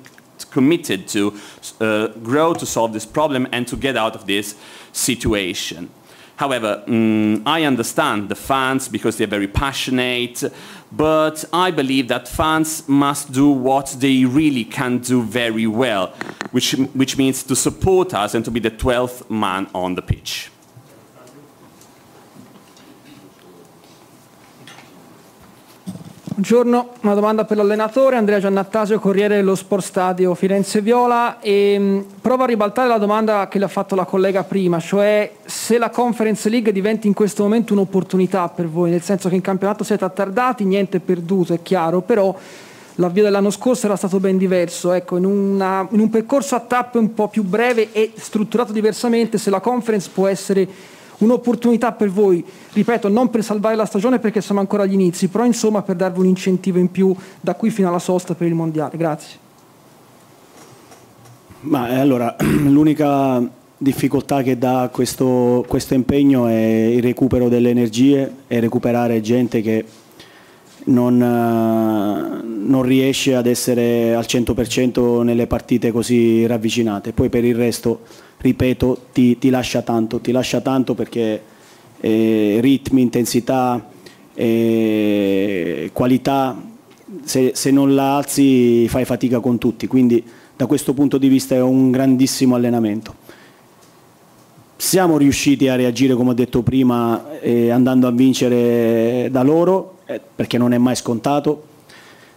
committed 0.51 1.07
to 1.09 1.39
uh, 1.81 2.09
grow 2.23 2.55
to 2.55 2.67
solve 2.67 2.93
this 2.93 3.07
problem 3.07 3.47
and 3.53 3.69
to 3.69 3.77
get 3.77 3.97
out 3.97 4.15
of 4.15 4.27
this 4.27 4.57
situation. 4.93 5.91
However, 6.41 6.83
mm, 6.87 7.43
I 7.45 7.65
understand 7.65 8.31
the 8.31 8.35
fans 8.35 8.89
because 8.89 9.19
they're 9.19 9.27
very 9.27 9.47
passionate, 9.47 10.43
but 10.91 11.45
I 11.53 11.71
believe 11.71 12.09
that 12.09 12.29
fans 12.29 12.89
must 12.89 13.31
do 13.31 13.51
what 13.51 13.95
they 13.99 14.25
really 14.25 14.65
can 14.65 15.01
do 15.01 15.23
very 15.23 15.67
well, 15.67 16.07
which, 16.53 16.73
which 16.95 17.19
means 17.19 17.43
to 17.43 17.55
support 17.55 18.15
us 18.15 18.35
and 18.35 18.43
to 18.47 18.51
be 18.51 18.59
the 18.59 18.71
12th 18.71 19.29
man 19.29 19.69
on 19.75 19.97
the 19.97 20.01
pitch. 20.01 20.51
Buongiorno, 26.41 26.93
una 27.03 27.13
domanda 27.13 27.45
per 27.45 27.59
l'allenatore 27.59 28.17
Andrea 28.17 28.39
Giannattasio, 28.39 28.99
Corriere 28.99 29.37
dello 29.37 29.55
Sport 29.55 29.85
Stadio 29.85 30.35
Firenze 30.35 30.81
Viola. 30.81 31.39
E 31.39 31.79
mh, 31.79 32.05
provo 32.23 32.45
a 32.45 32.47
ribaltare 32.47 32.89
la 32.89 32.97
domanda 32.97 33.47
che 33.49 33.59
le 33.59 33.67
ha 33.67 33.69
fatto 33.69 33.95
la 33.95 34.07
collega 34.07 34.43
prima, 34.43 34.81
cioè 34.81 35.33
se 35.45 35.77
la 35.77 35.91
Conference 35.91 36.49
League 36.49 36.73
diventa 36.73 37.07
in 37.07 37.13
questo 37.13 37.43
momento 37.43 37.75
un'opportunità 37.75 38.49
per 38.49 38.71
voi, 38.71 38.89
nel 38.89 39.03
senso 39.03 39.29
che 39.29 39.35
in 39.35 39.43
campionato 39.43 39.85
siete 39.85 40.07
attardati, 40.07 40.65
niente 40.65 40.99
perduto, 40.99 41.53
è 41.53 41.61
chiaro, 41.61 42.01
però 42.01 42.35
l'avvio 42.95 43.23
dell'anno 43.23 43.51
scorso 43.51 43.85
era 43.85 43.97
stato 43.97 44.19
ben 44.19 44.39
diverso, 44.39 44.93
ecco, 44.93 45.19
in, 45.19 45.27
una, 45.27 45.87
in 45.91 46.01
un 46.01 46.09
percorso 46.09 46.55
a 46.55 46.61
tappe 46.61 46.97
un 46.97 47.13
po' 47.13 47.29
più 47.29 47.45
breve 47.45 47.93
e 47.93 48.13
strutturato 48.17 48.73
diversamente, 48.73 49.37
se 49.37 49.51
la 49.51 49.61
Conference 49.61 50.09
può 50.11 50.27
essere 50.27 50.67
un'opportunità 51.21 51.93
per 51.93 52.11
voi, 52.11 52.45
ripeto, 52.73 53.09
non 53.09 53.31
per 53.31 53.43
salvare 53.43 53.77
la 53.77 53.85
stagione 53.85 54.19
perché 54.19 54.41
siamo 54.41 54.61
ancora 54.61 54.83
agli 54.83 54.93
inizi, 54.93 55.29
però 55.29 55.45
insomma 55.45 55.83
per 55.83 55.97
darvi 55.97 56.21
un 56.21 56.27
incentivo 56.27 56.79
in 56.79 56.91
più 56.91 57.15
da 57.41 57.55
qui 57.55 57.71
fino 57.71 57.89
alla 57.89 57.99
sosta 57.99 58.35
per 58.35 58.47
il 58.47 58.55
mondiale. 58.55 58.97
Grazie. 58.97 59.39
Ma 61.63 61.91
eh, 61.91 61.99
allora, 61.99 62.37
l'unica 62.41 63.43
difficoltà 63.77 64.43
che 64.43 64.59
dà 64.59 64.91
questo, 64.93 65.65
questo 65.67 65.95
impegno 65.95 66.47
è 66.47 66.53
il 66.55 67.03
recupero 67.03 67.49
delle 67.49 67.71
energie 67.71 68.31
e 68.47 68.61
recuperare 68.61 69.21
gente 69.21 69.63
che 69.63 69.85
non, 70.85 71.21
eh, 71.21 72.43
non, 72.45 72.83
riesce 72.83 73.35
ad 73.35 73.47
essere 73.47 74.15
al 74.15 74.25
100% 74.27 75.23
nelle 75.23 75.47
partite 75.47 75.93
così 75.93 76.47
ravvicinate. 76.47 77.13
Poi 77.13 77.29
per 77.29 77.45
il 77.45 77.55
resto 77.55 78.01
ripeto, 78.39 79.07
ti, 79.13 79.39
ti, 79.39 79.51
lascia 79.51 79.83
tanto, 79.83 80.21
ti 80.21 80.33
lascia 80.33 80.61
tanto 80.61 80.95
perché 80.95 81.43
eh, 82.01 82.59
ritmi, 82.61 83.03
intensità, 83.03 83.89
eh, 84.35 85.91
qualità, 85.93 86.61
se, 87.23 87.53
se, 87.55 87.71
non 87.71 87.95
la 87.95 88.17
alzi 88.17 88.89
fai 88.89 89.05
fatica 89.05 89.41
con 89.41 89.59
tutti, 89.59 89.87
quindi 89.87 90.25
da 90.57 90.67
questo 90.67 90.95
punto 90.95 91.19
di 91.19 91.29
vista 91.29 91.55
è 91.55 91.61
un 91.61 91.91
grandissimo 91.91 92.55
allenamento. 92.55 93.15
Siamo 94.81 95.19
riusciti 95.19 95.69
a 95.69 95.77
reagire, 95.77 96.15
come 96.15 96.31
ho 96.31 96.33
detto 96.33 96.63
prima, 96.63 97.39
eh, 97.41 97.69
andando 97.69 98.07
a 98.07 98.11
vincere 98.11 99.29
da 99.31 99.43
loro, 99.43 99.99
eh, 100.07 100.19
perché 100.35 100.57
non 100.57 100.73
è 100.73 100.79
mai 100.79 100.97
scontato. 100.97 101.65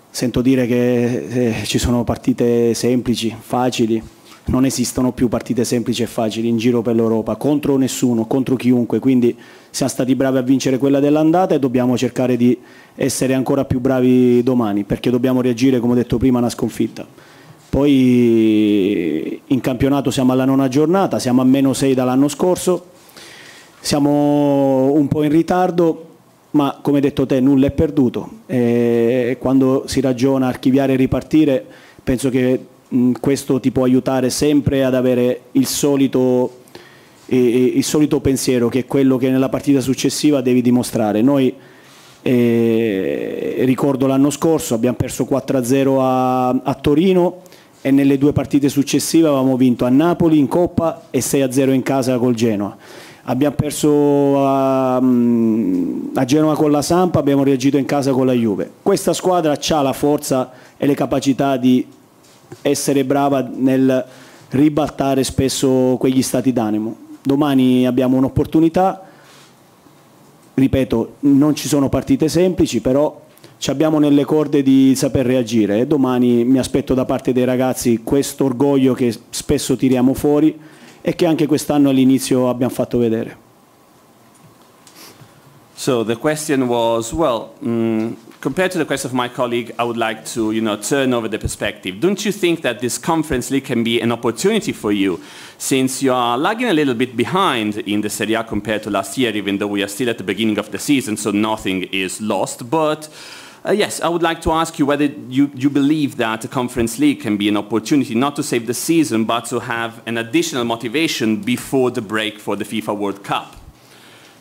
Sento 0.10 0.42
dire 0.42 0.68
che 0.68 1.62
eh, 1.62 1.64
ci 1.64 1.78
sono 1.78 2.04
partite 2.04 2.74
semplici, 2.74 3.34
facili, 3.40 4.04
non 4.48 4.66
esistono 4.66 5.14
più 5.14 5.30
partite 5.30 5.64
semplici 5.64 6.04
e 6.04 6.06
facili 6.06 6.50
in 6.50 6.58
giro 6.58 6.82
per 6.82 6.96
l'Europa, 6.96 7.38
contro 7.38 7.78
nessuno, 7.78 8.26
contro 8.26 8.58
chiunque, 8.58 9.00
quindi 9.00 9.34
siamo 9.70 9.90
stati 9.94 10.14
bravi 10.14 10.38
a 10.38 10.42
vincere 10.42 10.78
quella 10.78 11.00
dell'andata 11.00 11.56
e 11.56 11.60
dobbiamo 11.60 11.96
cercare 11.96 12.36
di 12.36 12.58
essere 12.96 13.36
ancora 13.36 13.64
più 13.64 13.80
bravi 13.80 14.44
domani, 14.44 14.84
perché 14.84 15.10
dobbiamo 15.10 15.40
reagire, 15.40 15.80
come 15.80 15.94
ho 15.94 15.96
detto 15.96 16.18
prima, 16.18 16.40
a 16.40 16.42
una 16.42 16.50
sconfitta. 16.50 17.08
Poi 17.74 19.42
in 19.48 19.60
campionato 19.60 20.12
siamo 20.12 20.32
alla 20.32 20.46
nona 20.46 20.68
giornata, 20.68 21.18
siamo 21.18 21.42
a 21.42 21.44
meno 21.44 21.74
6 21.74 21.96
dall'anno 21.96 22.28
scorso, 22.28 22.86
siamo 23.80 24.92
un 24.94 25.08
po' 25.08 25.24
in 25.24 25.32
ritardo, 25.32 26.06
ma 26.52 26.78
come 26.84 27.00
detto 27.00 27.26
te 27.26 27.40
nulla 27.40 27.66
è 27.66 27.72
perduto. 27.72 28.42
E 28.46 29.38
quando 29.40 29.86
si 29.88 30.02
ragiona 30.02 30.46
archiviare 30.46 30.94
e 30.94 30.98
ripartire, 30.98 31.66
penso 32.04 32.30
che 32.30 32.64
questo 33.20 33.60
ti 33.60 33.72
può 33.72 33.86
aiutare 33.86 34.30
sempre 34.30 34.86
ad 34.86 34.94
avere 34.94 35.46
il 35.54 35.66
solito, 35.66 36.58
il 37.26 37.84
solito 37.84 38.20
pensiero 38.20 38.70
che 38.70 38.82
è 38.82 38.86
quello 38.86 39.18
che 39.18 39.32
nella 39.32 39.50
partita 39.50 39.82
successiva 39.82 40.42
devi 40.42 40.62
dimostrare. 40.62 41.24
Noi 41.24 41.52
eh, 42.26 43.56
ricordo 43.66 44.08
l'anno 44.08 44.30
scorso 44.30 44.76
abbiamo 44.76 44.96
perso 44.96 45.28
4-0 45.30 46.00
a, 46.00 46.50
a, 46.50 46.74
Torino 46.76 47.42
e 47.86 47.92
nelle 47.92 48.18
due 48.18 48.32
partite 48.32 48.70
successive 48.70 49.28
avevamo 49.28 49.58
vinto 49.58 49.84
a 49.84 49.90
Napoli 49.90 50.40
in 50.40 50.48
Coppa 50.48 51.08
e 51.10 51.20
6-0 51.20 51.74
in 51.74 51.84
casa 51.84 52.18
col 52.18 52.34
Genoa. 52.34 52.78
Abbiamo 53.24 53.56
perso 53.56 54.48
a, 54.48 55.02
mm, 55.02 56.16
a 56.16 56.24
Genova 56.24 56.56
con 56.56 56.72
la 56.72 56.82
Sampa, 56.82 57.20
abbiamo 57.20 57.44
reagito 57.44 57.76
in 57.76 57.84
casa 57.84 58.12
con 58.14 58.26
la 58.26 58.32
Juve. 58.32 58.72
Questa 58.82 59.12
squadra 59.12 59.58
ha 59.58 59.82
la 59.82 59.92
forza 59.92 60.52
e 60.78 60.86
le 60.86 60.96
capacità 60.96 61.58
di 61.58 61.86
essere 62.62 63.04
brava 63.04 63.46
nel 63.54 64.06
ribaltare 64.52 65.26
spesso 65.26 65.98
quegli 66.00 66.22
stati 66.22 66.54
d'animo. 66.54 66.96
Domani 67.22 67.86
abbiamo 67.86 68.16
un'opportunità, 68.16 69.02
ripeto, 70.54 71.16
non 71.20 71.54
ci 71.54 71.68
sono 71.68 71.90
partite 71.90 72.30
semplici, 72.30 72.80
però 72.80 73.23
ci 73.64 73.70
abbiamo 73.70 73.98
nelle 73.98 74.26
corde 74.26 74.62
di 74.62 74.94
saper 74.94 75.26
reagire 75.26 75.80
e 75.80 75.88
domani 75.88 76.44
mi 76.44 76.60
aspetto 76.60 76.94
da 76.94 77.06
parte 77.06 77.32
dei 77.32 77.46
ragazzi 77.46 78.02
questo 78.04 78.44
orgoglio 78.44 78.94
che 78.94 79.18
spesso 79.30 79.78
tiriamo 79.78 80.14
fuori 80.14 80.60
e 81.00 81.16
che 81.16 81.26
anche 81.26 81.46
quest'anno 81.46 81.88
all'inizio 81.88 82.50
abbiamo 82.50 82.74
fatto 82.74 82.98
vedere. 82.98 83.38
So 85.76 86.04
the 86.04 86.18
question 86.18 86.64
was, 86.64 87.14
well, 87.14 87.52
mm, 87.64 88.12
compared 88.42 88.72
to 88.72 88.78
the 88.80 88.86
question 88.86 89.10
of 89.10 89.16
my 89.16 89.30
colleague, 89.30 89.74
I 89.80 89.84
would 89.84 89.98
like 89.98 90.26
to, 90.34 90.52
you 90.52 90.62
know, 90.62 90.78
turn 90.78 91.14
over 91.14 91.30
the 91.30 91.38
perspective. 91.38 92.00
Don't 92.02 92.22
you 92.26 92.34
think 92.34 92.64
that 92.64 92.80
this 92.80 93.00
conference 93.00 93.50
league 93.50 93.66
can 93.66 93.82
be 93.82 94.02
an 94.02 94.12
opportunity 94.12 94.74
for 94.74 94.92
you, 94.92 95.22
since 95.58 96.04
you 96.04 96.12
are 96.12 96.38
lagging 96.38 96.68
a 96.68 96.74
little 96.74 96.96
bit 96.96 97.16
behind 97.16 97.78
in 97.88 98.02
the 98.02 98.10
Serie 98.10 98.36
A 98.36 98.44
compared 98.44 98.84
to 98.84 98.90
last 98.90 99.18
year, 99.18 99.34
even 99.34 99.58
though 99.58 99.72
we 99.72 99.82
are 99.82 99.90
still 99.90 100.10
at 100.10 100.18
the 100.18 100.24
beginning 100.26 100.58
of 100.58 100.70
the 100.72 100.80
season, 100.80 101.16
so 101.16 101.32
nothing 101.32 101.84
is 101.94 102.20
lost. 102.20 102.70
But 102.70 103.08
uh, 103.66 103.72
yes, 103.72 104.02
I 104.02 104.10
would 104.10 104.22
like 104.22 104.42
to 104.42 104.52
ask 104.52 104.78
you 104.80 104.86
whether 104.86 105.06
you, 105.06 105.52
you 105.56 105.70
believe 105.70 106.18
that 106.18 106.42
the 106.42 106.48
Conference 106.48 107.00
League 107.00 107.22
can 107.22 107.38
be 107.38 107.48
an 107.48 107.58
opportunity 107.58 108.16
not 108.16 108.36
to 108.36 108.44
save 108.44 108.68
the 108.68 108.74
season, 108.74 109.26
but 109.26 109.46
to 109.46 109.60
have 109.60 110.02
an 110.06 110.18
additional 110.18 110.64
motivation 110.64 111.42
before 111.42 111.92
the 111.92 112.02
break 112.02 112.40
for 112.40 112.56
the 112.56 112.66
FIFA 112.66 112.98
World 112.98 113.24
Cup. 113.24 113.56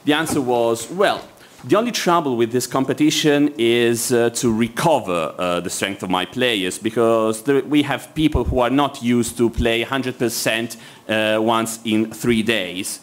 The 0.05 0.13
answer 0.15 0.41
was, 0.41 0.91
well, 0.91 1.23
The 1.65 1.77
only 1.77 1.93
trouble 1.93 2.37
with 2.37 2.51
this 2.51 2.67
competition 2.67 3.55
is 3.57 4.13
uh, 4.13 4.31
to 4.31 4.53
recover 4.53 5.33
uh, 5.39 5.61
the 5.61 5.71
strength 5.71 6.03
of 6.03 6.11
my 6.11 6.25
players 6.25 6.77
because 6.77 7.47
we 7.47 7.83
have 7.83 8.13
people 8.17 8.43
who 8.43 8.59
are 8.59 8.71
not 8.71 9.01
used 9.01 9.37
to 9.37 9.49
play 9.49 9.85
100% 9.85 10.77
uh, 11.09 11.41
once 11.41 11.79
in 11.85 12.13
three 12.13 12.43
days. 12.43 12.99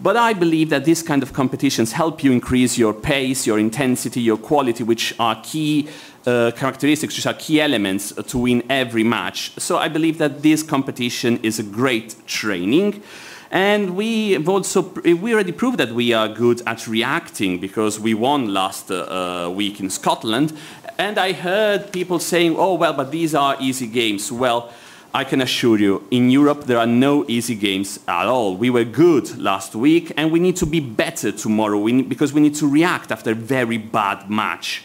But 0.00 0.16
I 0.16 0.32
believe 0.34 0.70
that 0.70 0.84
these 0.84 1.02
kind 1.02 1.22
of 1.22 1.32
competitions 1.32 1.92
help 1.92 2.24
you 2.24 2.32
increase 2.32 2.76
your 2.76 2.92
pace, 2.92 3.46
your 3.46 3.58
intensity, 3.58 4.20
your 4.20 4.36
quality, 4.36 4.82
which 4.82 5.14
are 5.18 5.40
key 5.42 5.88
uh, 6.26 6.50
characteristics, 6.56 7.16
which 7.16 7.26
are 7.26 7.34
key 7.34 7.60
elements 7.60 8.12
to 8.12 8.38
win 8.38 8.62
every 8.68 9.04
match. 9.04 9.52
So 9.58 9.78
I 9.78 9.88
believe 9.88 10.18
that 10.18 10.42
this 10.42 10.62
competition 10.62 11.38
is 11.42 11.58
a 11.58 11.62
great 11.62 12.16
training. 12.26 13.02
And 13.50 13.94
we 13.94 14.32
have 14.32 14.48
also 14.48 14.82
we 15.04 15.32
already 15.32 15.52
proved 15.52 15.78
that 15.78 15.92
we 15.92 16.12
are 16.12 16.28
good 16.28 16.60
at 16.66 16.88
reacting 16.88 17.60
because 17.60 18.00
we 18.00 18.12
won 18.12 18.52
last 18.52 18.90
uh, 18.90 19.48
week 19.54 19.78
in 19.78 19.90
Scotland. 19.90 20.52
And 20.98 21.18
I 21.18 21.32
heard 21.32 21.92
people 21.92 22.18
saying, 22.18 22.56
"Oh 22.58 22.74
well, 22.74 22.94
but 22.94 23.12
these 23.12 23.32
are 23.32 23.56
easy 23.60 23.86
games." 23.86 24.32
Well, 24.32 24.72
I 25.16 25.22
can 25.22 25.40
assure 25.40 25.78
you, 25.78 26.02
in 26.10 26.28
Europe 26.28 26.64
there 26.64 26.78
are 26.78 26.88
no 26.88 27.24
easy 27.28 27.54
games 27.54 28.00
at 28.08 28.26
all. 28.26 28.56
We 28.56 28.68
were 28.68 28.82
good 28.82 29.38
last 29.38 29.76
week, 29.76 30.10
and 30.16 30.32
we 30.32 30.40
need 30.40 30.56
to 30.56 30.66
be 30.66 30.80
better 30.80 31.30
tomorrow 31.30 31.78
we 31.78 31.92
need, 31.92 32.08
because 32.08 32.32
we 32.32 32.40
need 32.40 32.56
to 32.56 32.66
react 32.66 33.12
after 33.12 33.30
a 33.30 33.34
very 33.34 33.78
bad 33.78 34.28
match. 34.28 34.82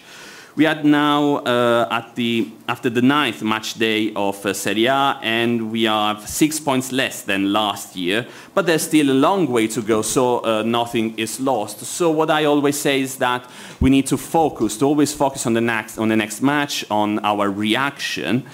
We 0.56 0.68
are 0.68 0.84
now 0.84 1.38
uh, 1.38 1.88
at 1.90 2.14
the, 2.14 2.48
after 2.68 2.92
the 2.92 3.02
ninth 3.02 3.42
match 3.42 3.74
day 3.74 4.14
of 4.14 4.46
uh, 4.46 4.54
Serie 4.54 4.86
A, 4.86 5.18
and 5.24 5.72
we 5.72 5.86
have 5.86 6.30
six 6.30 6.60
points 6.60 6.92
less 6.92 7.24
than 7.24 7.52
last 7.52 7.96
year, 7.96 8.28
but 8.54 8.68
there's 8.68 8.84
still 8.84 9.10
a 9.10 9.18
long 9.18 9.48
way 9.48 9.68
to 9.70 9.82
go, 9.82 10.04
so 10.04 10.46
uh, 10.46 10.62
nothing 10.62 11.18
is 11.18 11.40
lost. 11.40 11.80
So 11.80 12.12
what 12.12 12.30
I 12.30 12.46
always 12.46 12.80
say 12.80 13.02
is 13.02 13.16
that 13.18 13.50
we 13.82 13.90
need 13.90 14.06
to 14.08 14.18
focus, 14.18 14.78
to 14.78 14.86
always 14.86 15.12
focus 15.12 15.48
on 15.48 15.54
the 15.54 15.62
next, 15.62 15.98
on 15.98 16.10
the 16.10 16.16
next 16.16 16.44
match, 16.44 16.86
on 16.92 17.18
our 17.26 17.50
reaction, 17.50 18.46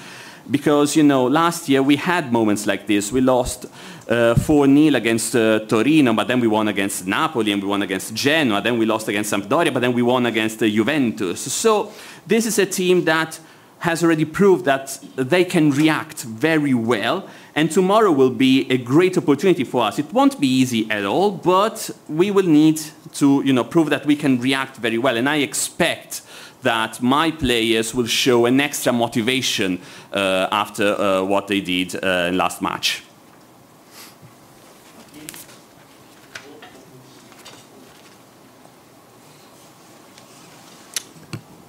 because 0.49 0.95
you 0.95 1.03
know 1.03 1.25
last 1.25 1.69
year 1.69 1.81
we 1.81 1.95
had 1.95 2.31
moments 2.31 2.65
like 2.65 2.87
this. 2.87 3.11
We 3.11 3.21
lost 3.21 3.65
uh, 4.07 4.35
4-0 4.35 4.95
against 4.95 5.35
uh, 5.35 5.59
Torino, 5.59 6.13
but 6.13 6.27
then 6.27 6.39
we 6.39 6.47
won 6.47 6.67
against 6.67 7.07
Napoli 7.07 7.51
and 7.51 7.61
we 7.61 7.67
won 7.67 7.81
against 7.81 8.13
Genoa. 8.13 8.61
Then 8.61 8.77
we 8.77 8.85
lost 8.85 9.07
against 9.07 9.33
Sampdoria, 9.33 9.73
but 9.73 9.79
then 9.79 9.93
we 9.93 10.01
won 10.01 10.25
against 10.25 10.61
uh, 10.61 10.67
Juventus. 10.67 11.51
So 11.51 11.91
this 12.27 12.45
is 12.45 12.59
a 12.59 12.65
team 12.65 13.05
that 13.05 13.39
has 13.79 14.03
already 14.03 14.25
proved 14.25 14.65
that 14.65 14.97
they 15.15 15.45
can 15.45 15.71
react 15.71 16.23
very 16.23 16.73
well. 16.73 17.27
And 17.55 17.71
tomorrow 17.71 18.11
will 18.11 18.31
be 18.31 18.69
a 18.69 18.77
great 18.77 19.17
opportunity 19.17 19.63
for 19.63 19.83
us. 19.83 19.99
It 19.99 20.11
won't 20.11 20.39
be 20.39 20.47
easy 20.47 20.89
at 20.89 21.05
all, 21.05 21.31
but 21.31 21.89
we 22.07 22.31
will 22.31 22.47
need 22.47 22.81
to 23.13 23.41
you 23.45 23.53
know, 23.53 23.63
prove 23.63 23.89
that 23.91 24.05
we 24.05 24.15
can 24.15 24.41
react 24.41 24.77
very 24.77 24.97
well. 24.97 25.15
And 25.17 25.29
I 25.29 25.37
expect 25.37 26.21
that 26.65 26.99
my 26.99 27.31
players 27.31 27.93
will 27.93 28.07
show 28.07 28.45
an 28.47 28.59
extra 28.59 28.91
motivation 28.91 29.79
uh, 30.11 30.47
after 30.51 30.99
uh, 30.99 31.23
what 31.23 31.47
they 31.47 31.61
did 31.61 31.95
uh, 31.95 32.27
in 32.29 32.35
last 32.35 32.59
match. 32.59 33.03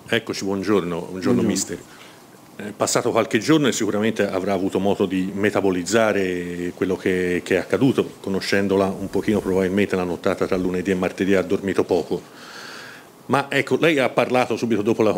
Eccoci, 0.08 0.44
buongiorno, 0.44 1.00
buongiorno, 1.00 1.42
Buongiorno. 1.42 1.42
mister. 1.42 1.78
È 2.56 2.72
passato 2.74 3.10
qualche 3.10 3.38
giorno 3.38 3.66
e 3.66 3.72
sicuramente 3.72 4.26
avrà 4.26 4.54
avuto 4.54 4.78
modo 4.78 5.04
di 5.04 5.30
metabolizzare 5.34 6.72
quello 6.74 6.96
che, 6.96 7.42
che 7.44 7.56
è 7.56 7.58
accaduto, 7.58 8.12
conoscendola 8.20 8.86
un 8.86 9.10
pochino 9.10 9.40
probabilmente 9.40 9.94
la 9.94 10.04
nottata 10.04 10.46
tra 10.46 10.56
lunedì 10.56 10.92
e 10.92 10.94
martedì 10.94 11.34
ha 11.34 11.42
dormito 11.42 11.84
poco. 11.84 12.45
Ma 13.26 13.50
ecco, 13.50 13.76
lei 13.80 13.98
ha 13.98 14.08
parlato 14.08 14.56
subito 14.56 14.82
dopo 14.82 15.02
la, 15.02 15.12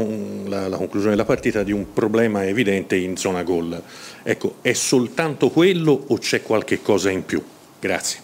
la- 0.47 0.69
la 0.69 0.77
conclusione 0.77 1.15
della 1.15 1.27
partita 1.27 1.63
di 1.63 1.73
un 1.73 1.93
problema 1.93 2.47
evidente 2.47 2.97
in 2.97 3.17
zona 3.17 3.43
gol. 3.43 3.81
Ecco, 4.23 4.57
è 4.63 4.73
soltanto 4.73 5.51
quello 5.51 6.05
o 6.07 6.17
c'è 6.17 6.43
qualche 6.43 6.81
cosa 6.81 7.11
in 7.11 7.25
più? 7.25 7.43
Grazie. 7.79 8.21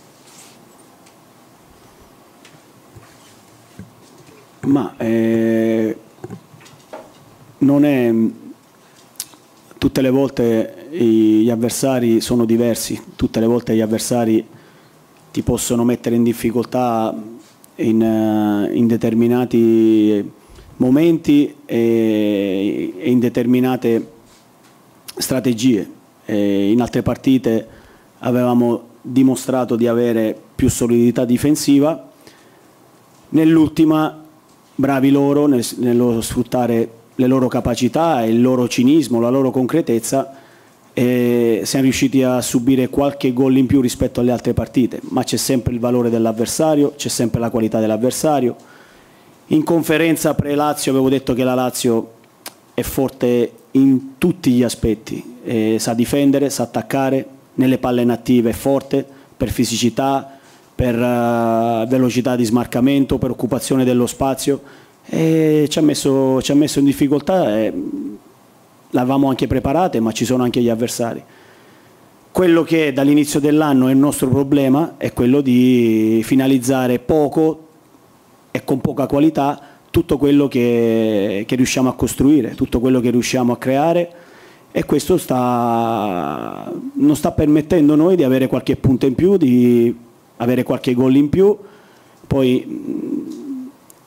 Ma 4.60 4.94
eh, 4.96 5.96
non 7.58 7.84
è 7.84 8.12
tutte 9.76 10.00
le 10.00 10.10
volte 10.10 10.86
gli 10.90 11.50
avversari 11.50 12.22
sono 12.22 12.46
diversi, 12.46 12.98
tutte 13.16 13.40
le 13.40 13.46
volte 13.46 13.74
gli 13.74 13.82
avversari 13.82 14.46
ti 15.30 15.42
possono 15.42 15.84
mettere 15.84 16.14
in 16.14 16.22
difficoltà 16.22 17.14
in, 17.76 18.02
eh, 18.02 18.76
in 18.76 18.86
determinati 18.86 20.30
momenti 20.76 21.54
e, 21.64 22.94
e 22.96 23.10
in 23.10 23.18
determinate 23.18 24.10
strategie. 25.16 25.90
E 26.24 26.70
in 26.70 26.80
altre 26.80 27.02
partite 27.02 27.66
avevamo 28.18 28.92
dimostrato 29.00 29.76
di 29.76 29.86
avere 29.86 30.38
più 30.54 30.68
solidità 30.70 31.24
difensiva, 31.24 32.10
nell'ultima 33.30 34.22
bravi 34.76 35.10
loro 35.10 35.46
nel- 35.46 35.66
nello 35.76 36.20
sfruttare 36.20 36.90
le 37.16 37.26
loro 37.26 37.48
capacità, 37.48 38.24
il 38.24 38.40
loro 38.40 38.66
cinismo, 38.66 39.20
la 39.20 39.28
loro 39.28 39.50
concretezza 39.50 40.42
e 40.94 41.62
siamo 41.64 41.84
riusciti 41.84 42.22
a 42.22 42.40
subire 42.40 42.88
qualche 42.88 43.32
gol 43.32 43.56
in 43.56 43.66
più 43.66 43.80
rispetto 43.80 44.20
alle 44.20 44.30
altre 44.30 44.54
partite, 44.54 45.00
ma 45.08 45.24
c'è 45.24 45.36
sempre 45.36 45.74
il 45.74 45.80
valore 45.80 46.08
dell'avversario, 46.08 46.94
c'è 46.96 47.08
sempre 47.08 47.40
la 47.40 47.50
qualità 47.50 47.80
dell'avversario. 47.80 48.54
In 49.48 49.64
conferenza 49.64 50.34
pre-Lazio 50.34 50.92
avevo 50.92 51.08
detto 51.08 51.34
che 51.34 51.42
la 51.42 51.54
Lazio 51.54 52.12
è 52.72 52.82
forte 52.82 53.52
in 53.72 54.18
tutti 54.18 54.52
gli 54.52 54.62
aspetti, 54.62 55.36
eh, 55.42 55.76
sa 55.80 55.94
difendere, 55.94 56.48
sa 56.48 56.62
attaccare, 56.62 57.26
nelle 57.54 57.78
palle 57.78 58.02
inattive 58.02 58.50
è 58.50 58.54
forte, 58.54 59.04
per 59.36 59.50
fisicità, 59.50 60.38
per 60.74 60.94
eh, 60.94 61.86
velocità 61.88 62.36
di 62.36 62.44
smarcamento, 62.44 63.18
per 63.18 63.30
occupazione 63.30 63.84
dello 63.84 64.06
spazio 64.06 64.82
e 65.06 65.66
ci 65.68 65.78
ha 65.78 65.82
messo, 65.82 66.40
ci 66.40 66.52
ha 66.52 66.54
messo 66.54 66.78
in 66.78 66.84
difficoltà. 66.84 67.58
E, 67.58 67.72
l'avevamo 68.94 69.28
anche 69.28 69.46
preparate, 69.46 70.00
ma 70.00 70.12
ci 70.12 70.24
sono 70.24 70.44
anche 70.44 70.60
gli 70.60 70.68
avversari. 70.68 71.22
Quello 72.30 72.62
che 72.62 72.92
dall'inizio 72.92 73.40
dell'anno 73.40 73.88
è 73.88 73.92
il 73.92 73.98
nostro 73.98 74.28
problema 74.28 74.94
è 74.96 75.12
quello 75.12 75.40
di 75.40 76.20
finalizzare 76.24 76.98
poco 76.98 77.66
e 78.50 78.64
con 78.64 78.80
poca 78.80 79.06
qualità 79.06 79.60
tutto 79.90 80.16
quello 80.16 80.48
che, 80.48 81.44
che 81.46 81.54
riusciamo 81.54 81.88
a 81.88 81.94
costruire, 81.94 82.54
tutto 82.54 82.80
quello 82.80 83.00
che 83.00 83.10
riusciamo 83.10 83.52
a 83.52 83.58
creare 83.58 84.12
e 84.72 84.84
questo 84.84 85.18
sta, 85.18 86.72
non 86.94 87.14
sta 87.14 87.30
permettendo 87.30 87.94
noi 87.94 88.16
di 88.16 88.24
avere 88.24 88.48
qualche 88.48 88.74
punto 88.74 89.06
in 89.06 89.14
più, 89.14 89.36
di 89.36 89.94
avere 90.38 90.64
qualche 90.64 90.94
gol 90.94 91.14
in 91.14 91.28
più. 91.28 91.56
Poi 92.26 93.43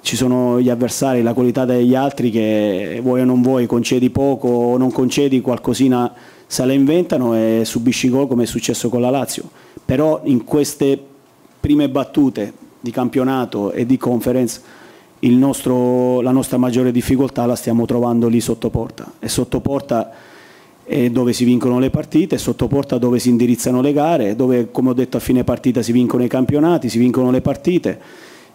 ci 0.07 0.15
sono 0.15 0.61
gli 0.61 0.69
avversari, 0.69 1.21
la 1.21 1.33
qualità 1.33 1.65
degli 1.65 1.93
altri 1.93 2.31
che 2.31 3.01
vuoi 3.03 3.19
o 3.19 3.25
non 3.25 3.41
vuoi, 3.41 3.65
concedi 3.65 4.09
poco 4.09 4.47
o 4.47 4.77
non 4.77 4.89
concedi, 4.89 5.41
qualcosina 5.41 6.13
se 6.47 6.65
la 6.65 6.71
inventano 6.71 7.35
e 7.35 7.63
subisci 7.65 8.07
gol 8.07 8.25
come 8.25 8.43
è 8.43 8.45
successo 8.45 8.87
con 8.87 9.01
la 9.01 9.09
Lazio. 9.09 9.49
Però 9.83 10.21
in 10.23 10.45
queste 10.45 10.97
prime 11.59 11.89
battute 11.89 12.53
di 12.79 12.89
campionato 12.89 13.73
e 13.73 13.85
di 13.85 13.97
conference 13.97 14.61
nostro- 15.19 16.21
la 16.21 16.31
nostra 16.31 16.55
maggiore 16.55 16.93
difficoltà 16.93 17.45
la 17.45 17.57
stiamo 17.57 17.85
trovando 17.85 18.29
lì 18.29 18.39
sotto 18.39 18.69
porta. 18.69 19.11
E 19.19 19.27
sotto 19.27 19.59
porta 19.59 20.13
è 20.85 21.09
dove 21.09 21.33
si 21.33 21.43
vincono 21.43 21.79
le 21.79 21.89
partite, 21.89 22.37
sotto 22.37 22.67
porta 22.67 22.97
dove 22.97 23.19
si 23.19 23.27
indirizzano 23.27 23.81
le 23.81 23.91
gare, 23.91 24.37
dove 24.37 24.71
come 24.71 24.91
ho 24.91 24.93
detto 24.93 25.17
a 25.17 25.19
fine 25.19 25.43
partita 25.43 25.81
si 25.81 25.91
vincono 25.91 26.23
i 26.23 26.29
campionati, 26.29 26.87
si 26.87 26.97
vincono 26.97 27.29
le 27.29 27.41
partite 27.41 27.99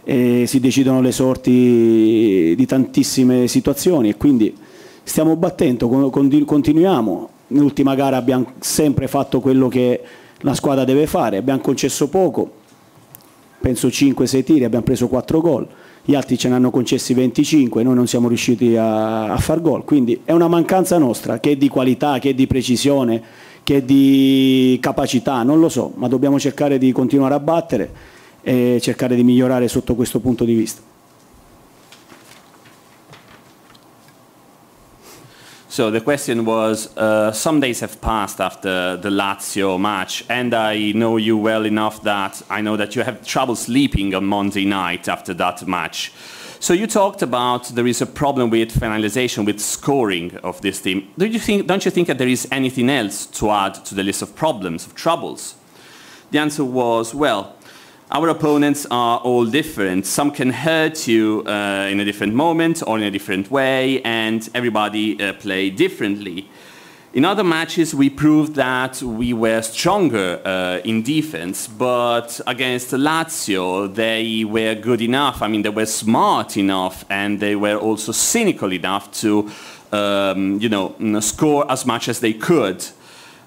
e 0.05 0.45
si 0.47 0.61
decidono 0.61 1.01
le 1.01 1.13
sorti 1.13 2.55
di 2.57 2.67
tantissime 2.67 3.47
situazioni 3.47 4.09
e 4.09 4.17
quindi 4.17 4.55
stiamo 5.03 5.37
battendo, 5.37 5.89
con- 5.89 6.11
conti- 6.11 6.45
continuiamo. 6.45 7.29
Nell'ultima 7.49 7.95
gara 7.95 8.17
abbiamo 8.17 8.53
sempre 8.61 9.07
fatto 9.09 9.41
quello 9.41 9.69
che 9.69 10.01
la 10.39 10.55
squadra 10.55 10.85
deve 10.85 11.07
fare, 11.07 11.37
abbiamo 11.37 11.61
concesso 11.61 12.09
poco, 12.09 12.51
penso 13.61 13.89
5-6 13.89 14.43
tiri, 14.43 14.65
abbiamo 14.65 14.85
preso 14.85 15.07
4 15.07 15.41
gol, 15.41 15.69
gli 16.05 16.15
altri 16.15 16.39
ce 16.39 16.49
ne 16.49 16.55
hanno 16.55 16.71
concessi 16.71 17.15
25, 17.15 17.83
noi 17.83 17.95
non 17.95 18.07
siamo 18.07 18.27
riusciti 18.27 18.75
a, 18.75 19.31
a 19.31 19.37
far 19.37 19.61
gol, 19.61 19.85
quindi 19.85 20.21
è 20.25 20.33
una 20.33 20.49
mancanza 20.49 20.97
nostra 20.99 21.39
che 21.41 21.53
è 21.53 21.57
di 21.57 21.69
qualità, 21.69 22.19
che 22.19 22.31
è 22.31 22.35
di 22.35 22.47
precisione, 22.47 23.23
che 23.63 23.77
è 23.77 23.83
di 23.83 24.79
capacità, 24.81 25.43
non 25.43 25.61
lo 25.61 25.69
so, 25.69 25.93
ma 25.97 26.09
dobbiamo 26.09 26.41
cercare 26.41 26.79
di 26.79 26.91
continuare 26.91 27.35
a 27.35 27.41
battere 27.41 28.12
e 28.43 28.79
cercare 28.81 29.15
di 29.15 29.23
migliorare 29.23 29.69
sotto 29.69 29.95
questo 29.95 30.21
punto 30.21 30.45
di 30.45 30.55
vista. 30.55 30.83
So 35.69 35.91
the 35.91 36.03
question 36.03 36.45
was, 36.45 36.95
uh, 36.99 37.33
some 37.33 37.59
days 37.59 37.81
have 37.81 37.99
passed 37.99 38.41
after 38.41 38.99
the 38.99 39.09
Lazio 39.09 39.79
match, 39.79 40.23
and 40.29 40.53
I 40.53 40.93
know 40.93 41.17
you 41.17 41.39
well 41.39 41.65
enough 41.65 42.03
that 42.03 42.43
I 42.51 42.61
know 42.61 42.77
that 42.77 42.95
you 42.95 43.03
have 43.03 43.25
trouble 43.25 43.55
sleeping 43.55 44.15
on 44.15 44.27
Monday 44.27 44.67
night 44.67 45.09
after 45.09 45.33
that 45.33 45.67
match. 45.67 46.13
So 46.61 46.75
you 46.75 46.87
talked 46.87 47.23
about 47.23 47.75
there 47.75 47.87
is 47.87 48.03
a 48.03 48.07
problem 48.07 48.51
with 48.51 48.79
finalization, 48.79 49.47
with 49.47 49.61
scoring 49.61 50.37
of 50.43 50.61
this 50.61 50.83
team. 50.83 51.09
Do 51.17 51.25
you 51.25 51.39
think, 51.39 51.67
don't 51.67 51.85
you 51.87 51.91
think 51.91 52.07
that 52.09 52.19
there 52.19 52.29
is 52.29 52.47
anything 52.53 52.91
else 52.91 53.25
to 53.39 53.51
add 53.51 53.83
to 53.87 53.95
the 53.95 54.03
list 54.03 54.21
of 54.21 54.37
problems, 54.37 54.85
of 54.85 54.95
troubles? 54.95 55.55
The 56.33 56.39
answer 56.39 56.65
was, 56.65 57.15
well, 57.15 57.57
our 58.13 58.29
opponents 58.29 58.87
are 58.91 59.21
all 59.21 59.47
different. 59.47 60.05
Some 60.05 60.33
can 60.33 60.51
hurt 60.51 61.09
you 61.09 61.43
uh, 61.47 61.89
in 61.91 61.99
a 61.99 62.05
different 62.05 62.35
moment 62.35 62.83
or 62.87 62.99
in 62.99 63.05
a 63.05 63.11
different 63.11 63.51
way, 63.51 64.03
and 64.03 64.47
everybody 64.55 65.19
uh, 65.19 65.33
play 65.33 65.71
differently. 65.71 66.47
In 67.15 67.25
other 67.25 67.43
matches, 67.43 67.95
we 67.95 68.11
proved 68.11 68.55
that 68.57 69.03
we 69.03 69.33
were 69.33 69.63
stronger 69.63 70.43
uh, 70.45 70.81
in 70.85 71.03
defense, 71.03 71.67
but 71.67 72.39
against 72.47 72.91
Lazio, 72.91 73.95
they 73.95 74.45
were 74.45 74.75
good 74.75 75.01
enough. 75.01 75.41
I 75.41 75.49
mean, 75.49 75.63
they 75.63 75.71
were 75.71 75.87
smart 75.87 76.59
enough, 76.59 77.07
and 77.09 77.41
they 77.41 77.57
were 77.57 77.77
also 77.77 78.13
cynical 78.13 78.75
enough 78.75 79.11
to, 79.21 79.51
um, 79.91 80.61
you 80.61 80.69
know, 80.69 80.95
score 81.21 81.71
as 81.71 81.87
much 81.87 82.09
as 82.09 82.21
they 82.21 82.35
could. 82.35 82.85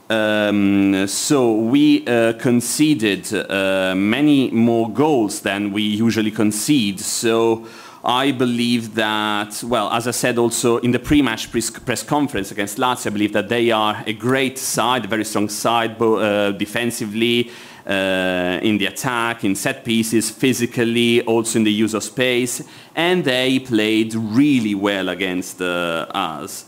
Um, 0.07 1.07
so 1.07 1.55
we 1.55 2.05
uh, 2.05 2.33
conceded 2.33 3.33
uh, 3.33 3.95
many 3.95 4.51
more 4.51 4.89
goals 4.89 5.41
than 5.41 5.71
we 5.71 5.81
usually 5.81 6.31
concede. 6.31 6.99
So 6.99 7.65
I 8.03 8.31
believe 8.31 8.93
that, 8.93 9.63
well, 9.63 9.89
as 9.89 10.07
I 10.07 10.11
said 10.11 10.37
also 10.37 10.77
in 10.77 10.91
the 10.91 10.99
pre-match 10.99 11.51
press 11.51 12.03
conference 12.03 12.51
against 12.51 12.77
Lazio, 12.77 13.07
I 13.07 13.09
believe 13.09 13.33
that 13.33 13.49
they 13.49 13.71
are 13.71 14.03
a 14.05 14.13
great 14.13 14.59
side, 14.59 15.05
a 15.05 15.07
very 15.07 15.25
strong 15.25 15.49
side, 15.49 15.97
both 15.97 16.21
uh, 16.21 16.51
defensively, 16.51 17.49
uh, 17.87 18.59
in 18.61 18.77
the 18.77 18.85
attack, 18.87 19.43
in 19.43 19.55
set 19.55 19.83
pieces, 19.83 20.29
physically, 20.29 21.21
also 21.21 21.59
in 21.59 21.63
the 21.63 21.71
use 21.71 21.93
of 21.93 22.03
space, 22.03 22.63
and 22.95 23.23
they 23.23 23.59
played 23.59 24.13
really 24.15 24.75
well 24.75 25.09
against 25.09 25.61
uh, 25.61 26.05
us. 26.11 26.65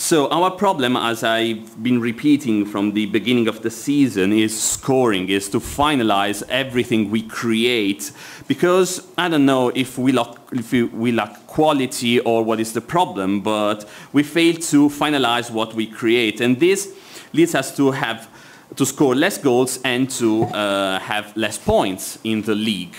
So 0.00 0.28
our 0.28 0.52
problem, 0.52 0.96
as 0.96 1.24
I've 1.24 1.82
been 1.82 2.00
repeating 2.00 2.64
from 2.64 2.92
the 2.92 3.06
beginning 3.06 3.48
of 3.48 3.62
the 3.62 3.70
season, 3.70 4.32
is 4.32 4.56
scoring, 4.56 5.28
is 5.28 5.48
to 5.48 5.58
finalize 5.58 6.44
everything 6.48 7.10
we 7.10 7.22
create. 7.22 8.12
Because 8.46 9.08
I 9.18 9.28
don't 9.28 9.44
know 9.44 9.70
if 9.70 9.98
we 9.98 10.12
lack, 10.12 10.36
if 10.52 10.70
we, 10.70 11.10
lack 11.10 11.44
quality 11.48 12.20
or 12.20 12.44
what 12.44 12.60
is 12.60 12.74
the 12.74 12.80
problem, 12.80 13.40
but 13.40 13.88
we 14.12 14.22
fail 14.22 14.54
to 14.70 14.88
finalize 14.88 15.50
what 15.50 15.74
we 15.74 15.88
create. 15.88 16.40
And 16.40 16.60
this 16.60 16.94
leads 17.32 17.56
us 17.56 17.76
to 17.76 17.90
have 17.90 18.28
to 18.76 18.86
score 18.86 19.16
less 19.16 19.36
goals 19.36 19.80
and 19.82 20.08
to 20.10 20.44
uh, 20.44 21.00
have 21.00 21.36
less 21.36 21.58
points 21.58 22.20
in 22.22 22.42
the 22.42 22.54
league. 22.54 22.94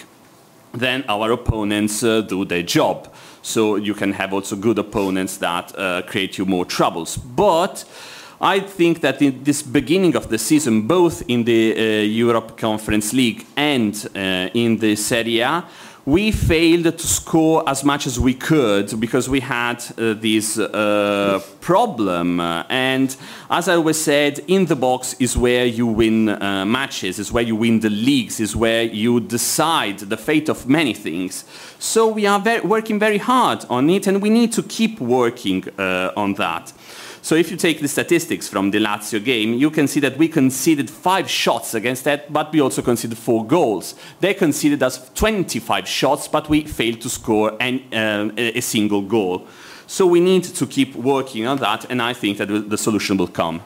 Then 0.74 1.06
our 1.08 1.32
opponents 1.32 2.04
uh, 2.04 2.22
do 2.22 2.44
their 2.44 2.64
job. 2.64 3.08
So 3.42 3.76
you 3.76 3.94
can 3.94 4.14
have 4.14 4.34
also 4.34 4.56
good 4.56 4.80
opponents 4.80 5.38
that 5.38 5.78
uh, 5.78 6.02
create 6.04 6.38
you 6.38 6.46
more 6.46 6.66
troubles. 6.66 7.18
But 7.18 7.86
I 8.42 8.62
think 8.62 9.02
that 9.02 9.22
in 9.22 9.44
this 9.44 9.62
beginning 9.62 10.16
of 10.16 10.30
the 10.30 10.38
season, 10.38 10.88
both 10.88 11.24
in 11.28 11.44
the 11.44 11.74
uh, 11.76 12.04
Europe 12.04 12.58
Conference 12.58 13.12
League 13.14 13.46
and 13.58 13.94
uh, 14.16 14.50
in 14.54 14.78
the 14.78 14.96
Serie 14.96 15.42
A, 15.42 15.66
we 16.10 16.32
failed 16.32 16.98
to 16.98 17.08
score 17.08 17.64
as 17.70 17.84
much 17.84 18.08
as 18.08 18.20
we 18.20 18.34
could 18.34 19.00
because 19.00 19.30
we 19.30 19.40
had 19.40 19.78
uh, 19.98 20.16
this 20.16 20.58
uh, 20.58 21.40
problem. 21.62 22.40
and 22.40 23.16
as 23.52 23.68
I 23.68 23.76
always 23.76 24.02
said, 24.02 24.40
in 24.48 24.66
the 24.66 24.76
box 24.76 25.16
is 25.20 25.38
where 25.38 25.66
you 25.66 25.86
win 25.86 26.30
uh, 26.30 26.66
matches, 26.66 27.20
is 27.20 27.32
where 27.32 27.44
you 27.44 27.56
win 27.56 27.80
the 27.80 27.92
leagues, 27.92 28.40
is 28.40 28.56
where 28.56 28.84
you 28.84 29.20
decide 29.20 30.00
the 30.00 30.18
fate 30.18 30.50
of 30.50 30.68
many 30.68 30.96
things. 30.96 31.46
So 31.78 32.08
we 32.08 32.26
are 32.26 32.42
working 32.64 32.98
very 32.98 33.20
hard 33.20 33.66
on 33.70 33.90
it, 33.90 34.08
and 34.08 34.20
we 34.20 34.32
need 34.32 34.52
to 34.54 34.64
keep 34.64 35.00
working 35.00 35.64
uh, 35.78 36.12
on 36.18 36.34
that. 36.36 36.74
So 37.22 37.36
if 37.36 37.52
you 37.52 37.58
take 37.58 37.82
the 37.82 37.88
statistics 37.88 38.48
from 38.48 38.72
the 38.72 38.80
Lazio 38.80 39.24
game, 39.24 39.54
you 39.54 39.70
can 39.70 39.88
see 39.88 40.00
that 40.00 40.18
we 40.18 40.28
conceded 40.28 40.90
five 40.90 41.30
shots 41.30 41.74
against 41.74 42.06
that, 42.06 42.32
but 42.32 42.52
we 42.54 42.62
also 42.62 42.82
conceded 42.82 43.18
four 43.18 43.46
goals. 43.46 43.96
They 44.20 44.34
conceded 44.34 44.82
us 44.82 45.10
25 45.14 45.88
shots, 45.88 46.28
but 46.28 46.50
we 46.50 46.64
failed 46.64 47.02
to 47.02 47.10
score 47.10 47.58
an, 47.60 47.82
uh, 47.94 48.32
a 48.38 48.62
single 48.62 49.02
goal. 49.02 49.48
So 49.86 50.06
we 50.06 50.20
need 50.20 50.44
to 50.44 50.68
keep 50.68 50.96
working 50.96 51.48
on 51.48 51.58
that, 51.58 51.86
and 51.90 52.02
I 52.02 52.14
think 52.14 52.38
that 52.38 52.46
the 52.46 52.78
solution 52.78 53.18
will 53.18 53.28
come. 53.28 53.62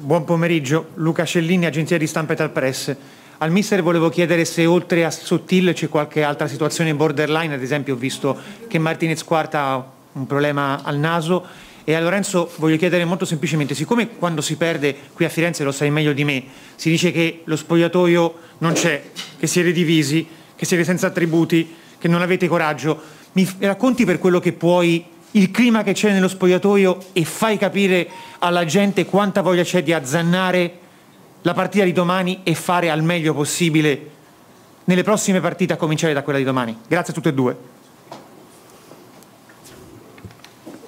Buon 0.00 0.24
pomeriggio, 0.24 0.86
Luca 0.94 1.26
Cellini, 1.26 1.66
agenzia 1.66 1.98
di 1.98 2.06
stampa 2.06 2.34
Tal 2.34 2.48
Press. 2.48 2.96
Al 3.40 3.52
mister 3.52 3.84
volevo 3.84 4.08
chiedere 4.08 4.44
se 4.44 4.66
oltre 4.66 5.04
a 5.04 5.12
Sottil 5.12 5.72
c'è 5.72 5.88
qualche 5.88 6.24
altra 6.24 6.48
situazione 6.48 6.92
borderline, 6.92 7.54
ad 7.54 7.62
esempio 7.62 7.94
ho 7.94 7.96
visto 7.96 8.36
che 8.66 8.80
Martinez 8.80 9.22
Quarta 9.22 9.60
ha 9.62 9.84
un 10.14 10.26
problema 10.26 10.82
al 10.82 10.98
naso. 10.98 11.46
E 11.84 11.94
a 11.94 12.00
Lorenzo 12.00 12.50
voglio 12.56 12.76
chiedere 12.76 13.04
molto 13.04 13.24
semplicemente, 13.24 13.76
siccome 13.76 14.08
quando 14.08 14.40
si 14.40 14.56
perde, 14.56 14.94
qui 15.12 15.24
a 15.24 15.28
Firenze 15.28 15.62
lo 15.62 15.70
sai 15.70 15.88
meglio 15.90 16.12
di 16.12 16.24
me, 16.24 16.42
si 16.74 16.90
dice 16.90 17.12
che 17.12 17.42
lo 17.44 17.54
spogliatoio 17.54 18.34
non 18.58 18.72
c'è, 18.72 19.04
che 19.38 19.46
siete 19.46 19.70
divisi, 19.70 20.26
che 20.56 20.64
siete 20.64 20.82
senza 20.82 21.06
attributi, 21.06 21.76
che 21.96 22.08
non 22.08 22.20
avete 22.20 22.48
coraggio, 22.48 23.00
mi 23.34 23.48
racconti 23.60 24.04
per 24.04 24.18
quello 24.18 24.40
che 24.40 24.52
puoi 24.52 25.04
il 25.30 25.52
clima 25.52 25.84
che 25.84 25.92
c'è 25.92 26.10
nello 26.10 26.28
spogliatoio 26.28 26.98
e 27.12 27.24
fai 27.24 27.56
capire 27.56 28.08
alla 28.40 28.64
gente 28.64 29.06
quanta 29.06 29.42
voglia 29.42 29.62
c'è 29.62 29.84
di 29.84 29.92
azzannare 29.92 30.86
la 31.48 31.54
partita 31.54 31.84
di 31.84 31.92
domani 31.92 32.40
e 32.42 32.54
fare 32.54 32.90
al 32.90 33.02
meglio 33.02 33.32
possibile 33.32 34.10
nelle 34.84 35.02
prossime 35.02 35.40
partite, 35.40 35.72
a 35.72 35.76
cominciare 35.76 36.12
da 36.12 36.22
quella 36.22 36.38
di 36.38 36.44
domani. 36.44 36.76
Grazie 36.86 37.12
a 37.12 37.14
tutte 37.14 37.30
e 37.30 37.32
due. 37.32 37.56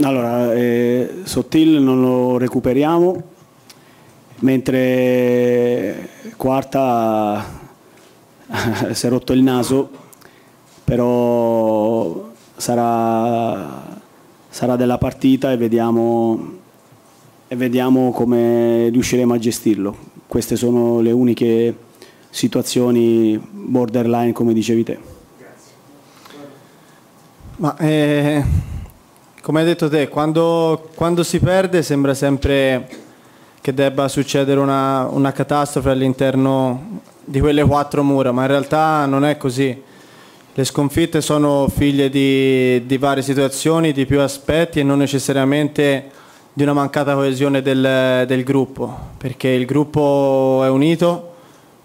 Allora, 0.02 0.52
eh, 0.52 1.20
Sottil 1.22 1.80
non 1.80 2.02
lo 2.02 2.36
recuperiamo, 2.36 3.22
mentre 4.40 6.08
Quarta 6.36 7.42
si 8.92 9.06
è 9.06 9.08
rotto 9.08 9.32
il 9.32 9.42
naso, 9.42 9.88
però 10.84 12.32
sarà, 12.54 13.98
sarà 14.48 14.76
della 14.76 14.98
partita 14.98 15.52
e 15.52 15.56
vediamo, 15.56 16.52
e 17.48 17.56
vediamo 17.56 18.12
come 18.12 18.90
riusciremo 18.90 19.32
a 19.32 19.38
gestirlo 19.38 20.09
queste 20.30 20.54
sono 20.54 21.00
le 21.00 21.10
uniche 21.10 21.76
situazioni 22.30 23.36
borderline 23.50 24.30
come 24.30 24.52
dicevi 24.52 24.84
te. 24.84 24.98
Ma 27.56 27.76
eh, 27.78 28.44
come 29.42 29.58
hai 29.58 29.66
detto 29.66 29.88
te, 29.88 30.08
quando, 30.08 30.88
quando, 30.94 31.24
si 31.24 31.40
perde 31.40 31.82
sembra 31.82 32.14
sempre 32.14 32.88
che 33.60 33.74
debba 33.74 34.06
succedere 34.06 34.60
una, 34.60 35.08
una 35.10 35.32
catastrofe 35.32 35.90
all'interno 35.90 37.00
di 37.24 37.40
quelle 37.40 37.64
quattro 37.64 38.04
mura, 38.04 38.30
ma 38.30 38.42
in 38.42 38.48
realtà 38.48 39.06
non 39.06 39.24
è 39.24 39.36
così. 39.36 39.82
Le 40.54 40.64
sconfitte 40.64 41.20
sono 41.20 41.66
figlie 41.66 42.08
di, 42.08 42.86
di 42.86 42.98
varie 42.98 43.24
situazioni, 43.24 43.90
di 43.90 44.06
più 44.06 44.20
aspetti 44.20 44.78
e 44.78 44.84
non 44.84 44.98
necessariamente 44.98 46.18
di 46.60 46.66
una 46.66 46.74
mancata 46.74 47.14
coesione 47.14 47.62
del, 47.62 48.24
del 48.26 48.44
gruppo, 48.44 48.94
perché 49.16 49.48
il 49.48 49.64
gruppo 49.64 50.60
è 50.62 50.68
unito, 50.68 51.34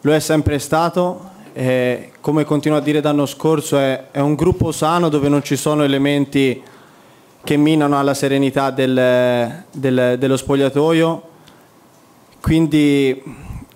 lo 0.01 0.13
è 0.13 0.19
sempre 0.19 0.59
stato 0.59 1.31
e 1.53 2.11
come 2.19 2.43
continuo 2.43 2.77
a 2.77 2.81
dire 2.81 3.01
l'anno 3.01 3.25
scorso 3.25 3.77
è, 3.77 4.07
è, 4.11 4.19
un 4.19 4.35
gruppo 4.35 4.73
sano 4.73 5.07
dove 5.07 5.29
non 5.29 5.41
ci 5.43 5.55
sono 5.55 5.83
elementi 5.83 6.61
che 7.41 7.55
minano 7.55 7.97
alla 7.97 8.13
serenità 8.13 8.69
del, 8.71 9.63
del, 9.71 10.17
dello 10.19 10.35
spogliatoio. 10.35 11.21
Quindi, 12.41 13.23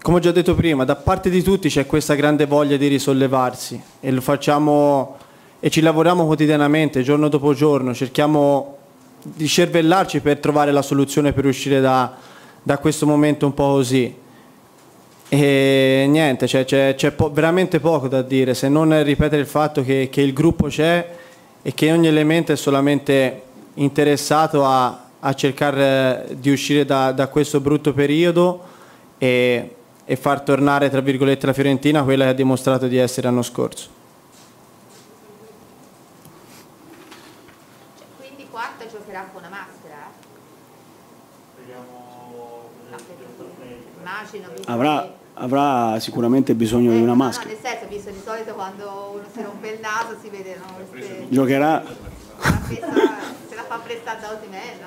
come 0.01 0.17
ho 0.17 0.19
già 0.19 0.33
detto 0.33 0.53
prima, 0.53 0.83
da 0.83 0.97
parte 0.97 1.29
di 1.29 1.41
tutti 1.41 1.69
c'è 1.69 1.85
questa 1.85 2.15
grande 2.15 2.45
voglia 2.45 2.75
di 2.75 2.87
risollevarsi 2.87 3.81
e 4.01 4.11
lo 4.11 4.19
facciamo 4.19 5.15
e 5.61 5.69
ci 5.69 5.79
lavoriamo 5.79 6.25
quotidianamente, 6.25 7.03
giorno 7.03 7.29
dopo 7.29 7.53
giorno, 7.53 7.93
cerchiamo 7.93 8.78
di 9.21 9.47
cervellarci 9.47 10.21
per 10.21 10.39
trovare 10.39 10.71
la 10.71 10.81
soluzione 10.81 11.33
per 11.33 11.45
uscire 11.45 11.79
da, 11.81 12.15
da 12.61 12.77
questo 12.77 13.05
momento 13.05 13.45
un 13.45 13.53
po' 13.53 13.71
così. 13.71 14.15
E 15.31 16.05
niente, 16.09 16.47
cioè, 16.47 16.65
c'è, 16.65 16.95
c'è 16.95 17.11
po- 17.11 17.31
veramente 17.31 17.79
poco 17.79 18.07
da 18.07 18.21
dire 18.21 18.53
se 18.53 18.67
non 18.67 19.03
ripetere 19.03 19.41
il 19.41 19.47
fatto 19.47 19.83
che, 19.83 20.09
che, 20.11 20.21
il 20.21 20.33
gruppo 20.33 20.67
c'è 20.67 21.07
e 21.61 21.73
che 21.73 21.91
ogni 21.91 22.07
elemento 22.07 22.51
è 22.51 22.55
solamente 22.55 23.43
interessato 23.75 24.65
a, 24.65 25.05
a 25.19 25.33
cercare 25.33 26.29
di 26.31 26.49
uscire 26.49 26.83
da, 26.83 27.11
da 27.11 27.27
questo 27.27 27.59
brutto 27.59 27.93
periodo 27.93 28.63
e, 29.19 29.75
e, 30.03 30.15
far 30.15 30.41
tornare, 30.41 30.89
tra 30.89 31.01
virgolette, 31.01 31.45
la 31.45 31.53
Fiorentina 31.53 32.03
quella 32.03 32.23
che 32.23 32.29
ha 32.31 32.33
dimostrato 32.33 32.87
di 32.87 32.97
essere 32.97 33.27
l'anno 33.27 33.43
scorso. 33.43 33.97
giocherà 39.09 39.29
con 39.31 39.41
una 39.43 39.49
maschera? 39.49 40.11
Speriamo, 41.53 42.69
Immagino, 44.31 44.53
visto 44.55 44.71
Avrà, 44.71 45.13
avrà 45.33 45.99
sicuramente 45.99 46.53
bisogno 46.53 46.91
di 46.91 46.97
una 46.97 47.07
No, 47.11 47.15
maschera. 47.15 47.49
nel 47.49 47.57
senso, 47.61 47.87
visto 47.87 48.09
di 48.11 48.21
solito 48.23 48.53
quando 48.53 49.11
uno 49.15 49.23
si 49.33 49.41
rompe 49.41 49.69
il 49.69 49.79
naso 49.81 50.17
si 50.21 50.29
vedono 50.29 50.65
queste... 50.89 51.25
Giocherà 51.29 51.83
se 52.69 53.55
la 53.55 53.63
fa 53.63 53.77
prestare 53.83 54.19
da 54.21 54.31
Osimhen, 54.31 54.77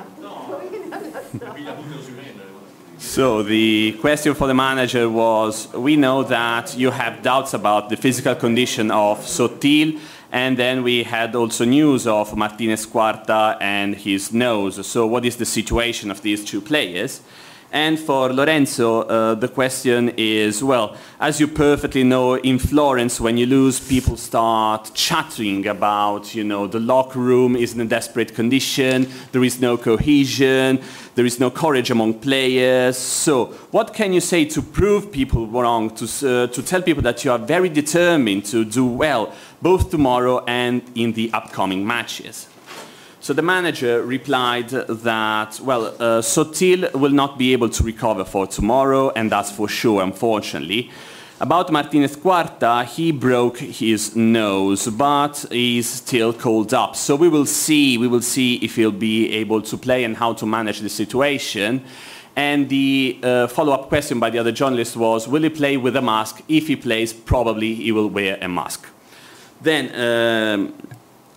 So 2.98 3.42
the 3.42 3.96
question 4.00 4.34
for 4.34 4.46
the 4.46 4.54
manager 4.54 5.08
was, 5.08 5.66
we 5.74 5.96
know 5.96 6.22
that 6.24 6.76
you 6.76 6.90
have 6.92 7.20
doubts 7.22 7.52
about 7.52 7.88
the 7.88 7.96
physical 7.96 8.36
condition 8.36 8.92
of 8.92 9.18
Sotil, 9.26 9.98
and 10.30 10.56
then 10.56 10.84
we 10.84 11.02
had 11.02 11.34
also 11.34 11.64
news 11.64 12.06
of 12.06 12.34
Martinez 12.36 12.86
Cuarta 12.86 13.56
and 13.60 13.96
his 13.96 14.32
nose. 14.32 14.86
So 14.86 15.04
what 15.06 15.24
is 15.24 15.36
the 15.36 15.44
situation 15.44 16.10
of 16.12 16.22
these 16.22 16.44
two 16.44 16.60
players? 16.60 17.22
And 17.74 17.98
for 17.98 18.30
Lorenzo, 18.30 19.00
uh, 19.00 19.34
the 19.34 19.48
question 19.48 20.10
is, 20.18 20.62
well, 20.62 20.94
as 21.18 21.40
you 21.40 21.48
perfectly 21.48 22.04
know, 22.04 22.34
in 22.34 22.58
Florence, 22.58 23.18
when 23.18 23.38
you 23.38 23.46
lose, 23.46 23.80
people 23.80 24.18
start 24.18 24.90
chattering 24.92 25.66
about, 25.66 26.34
you 26.34 26.44
know, 26.44 26.66
the 26.66 26.78
locker 26.78 27.18
room 27.18 27.56
is 27.56 27.72
in 27.72 27.80
a 27.80 27.86
desperate 27.86 28.34
condition, 28.34 29.08
there 29.32 29.42
is 29.42 29.58
no 29.62 29.78
cohesion, 29.78 30.82
there 31.14 31.24
is 31.24 31.40
no 31.40 31.50
courage 31.50 31.90
among 31.90 32.20
players. 32.20 32.98
So, 32.98 33.46
what 33.70 33.94
can 33.94 34.12
you 34.12 34.20
say 34.20 34.44
to 34.44 34.60
prove 34.60 35.10
people 35.10 35.46
wrong, 35.46 35.88
to, 35.96 36.04
uh, 36.04 36.46
to 36.48 36.62
tell 36.62 36.82
people 36.82 37.02
that 37.04 37.24
you 37.24 37.32
are 37.32 37.38
very 37.38 37.70
determined 37.70 38.44
to 38.46 38.66
do 38.66 38.84
well, 38.84 39.32
both 39.62 39.90
tomorrow 39.90 40.44
and 40.44 40.82
in 40.94 41.14
the 41.14 41.30
upcoming 41.32 41.86
matches? 41.86 42.48
So 43.22 43.32
the 43.32 43.40
manager 43.40 44.02
replied 44.02 44.70
that, 44.70 45.60
well, 45.60 45.86
uh, 45.86 46.22
Sotil 46.22 46.92
will 46.92 47.12
not 47.12 47.38
be 47.38 47.52
able 47.52 47.68
to 47.68 47.84
recover 47.84 48.24
for 48.24 48.48
tomorrow, 48.48 49.10
and 49.10 49.30
that's 49.30 49.52
for 49.52 49.68
sure, 49.68 50.02
unfortunately. 50.02 50.90
About 51.40 51.70
Martinez 51.70 52.16
Cuarta, 52.16 52.84
he 52.84 53.12
broke 53.12 53.58
his 53.58 54.16
nose, 54.16 54.88
but 54.88 55.46
he's 55.52 55.88
still 55.88 56.32
called 56.32 56.74
up. 56.74 56.96
So 56.96 57.14
we 57.14 57.28
will 57.28 57.46
see, 57.46 57.96
we 57.96 58.08
will 58.08 58.22
see 58.22 58.56
if 58.56 58.74
he'll 58.74 58.90
be 58.90 59.32
able 59.34 59.62
to 59.62 59.76
play 59.76 60.02
and 60.02 60.16
how 60.16 60.32
to 60.32 60.44
manage 60.44 60.80
the 60.80 60.88
situation. 60.88 61.84
And 62.34 62.68
the 62.68 63.20
uh, 63.22 63.46
follow-up 63.46 63.88
question 63.88 64.18
by 64.18 64.30
the 64.30 64.40
other 64.40 64.50
journalist 64.50 64.96
was, 64.96 65.28
will 65.28 65.44
he 65.44 65.48
play 65.48 65.76
with 65.76 65.94
a 65.94 66.02
mask? 66.02 66.42
If 66.48 66.66
he 66.66 66.74
plays, 66.74 67.12
probably 67.12 67.76
he 67.76 67.92
will 67.92 68.08
wear 68.08 68.36
a 68.40 68.48
mask. 68.48 68.88
Then 69.60 69.94
um, 69.94 70.74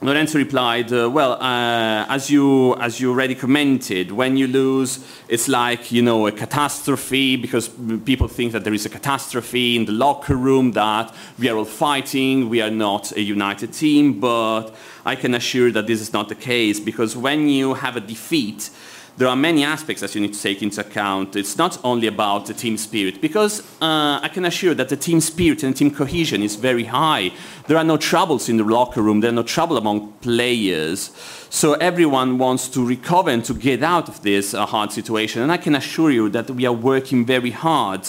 Lorenzo 0.05 0.37
replied, 0.37 0.93
uh, 0.93 1.09
"Well, 1.09 1.33
uh, 1.33 2.05
as 2.07 2.29
you 2.29 2.75
as 2.75 2.99
you 2.99 3.09
already 3.09 3.33
commented, 3.33 4.11
when 4.11 4.37
you 4.37 4.47
lose, 4.47 4.99
it's 5.27 5.47
like 5.47 5.91
you 5.91 6.01
know 6.01 6.27
a 6.27 6.31
catastrophe 6.31 7.35
because 7.37 7.69
people 8.05 8.27
think 8.27 8.51
that 8.51 8.63
there 8.63 8.73
is 8.73 8.85
a 8.85 8.89
catastrophe 8.89 9.75
in 9.75 9.85
the 9.85 9.91
locker 9.91 10.35
room 10.35 10.73
that 10.73 11.13
we 11.39 11.49
are 11.49 11.57
all 11.57 11.65
fighting, 11.65 12.49
we 12.49 12.61
are 12.61 12.69
not 12.69 13.11
a 13.13 13.21
united 13.21 13.73
team. 13.73 14.19
But 14.19 14.75
I 15.05 15.15
can 15.15 15.33
assure 15.33 15.67
you 15.67 15.73
that 15.73 15.87
this 15.87 16.01
is 16.01 16.13
not 16.13 16.29
the 16.29 16.35
case 16.35 16.79
because 16.79 17.17
when 17.17 17.49
you 17.49 17.73
have 17.73 17.95
a 17.95 18.01
defeat." 18.01 18.69
There 19.17 19.29
are 19.29 19.35
many 19.35 19.63
aspects 19.63 20.01
that 20.01 20.13
you 20.13 20.21
need 20.21 20.33
to 20.33 20.41
take 20.41 20.61
into 20.61 20.81
account. 20.81 21.35
It's 21.35 21.57
not 21.57 21.79
only 21.85 22.07
about 22.07 22.47
the 22.47 22.53
team 22.53 22.77
spirit, 22.77 23.21
because 23.21 23.61
uh, 23.81 24.19
I 24.21 24.29
can 24.33 24.43
assure 24.43 24.71
you 24.71 24.75
that 24.75 24.89
the 24.89 24.97
team 24.97 25.21
spirit 25.21 25.63
and 25.63 25.75
team 25.75 25.91
cohesion 25.91 26.43
is 26.43 26.55
very 26.55 26.83
high. 26.83 27.31
There 27.67 27.77
are 27.77 27.83
no 27.83 27.95
troubles 27.95 28.49
in 28.49 28.57
the 28.57 28.65
locker 28.65 29.01
room, 29.01 29.21
there 29.21 29.29
are 29.29 29.35
no 29.35 29.43
trouble 29.43 29.77
among 29.77 30.11
players. 30.13 31.11
So 31.49 31.73
everyone 31.75 32.37
wants 32.37 32.67
to 32.69 32.85
recover 32.85 33.29
and 33.29 33.45
to 33.45 33.53
get 33.53 33.83
out 33.83 34.09
of 34.09 34.21
this 34.21 34.53
uh, 34.53 34.65
hard 34.65 34.91
situation. 34.91 35.41
And 35.41 35.51
I 35.51 35.57
can 35.57 35.75
assure 35.75 36.11
you 36.11 36.29
that 36.29 36.51
we 36.51 36.65
are 36.65 36.73
working 36.73 37.25
very 37.25 37.51
hard 37.51 38.05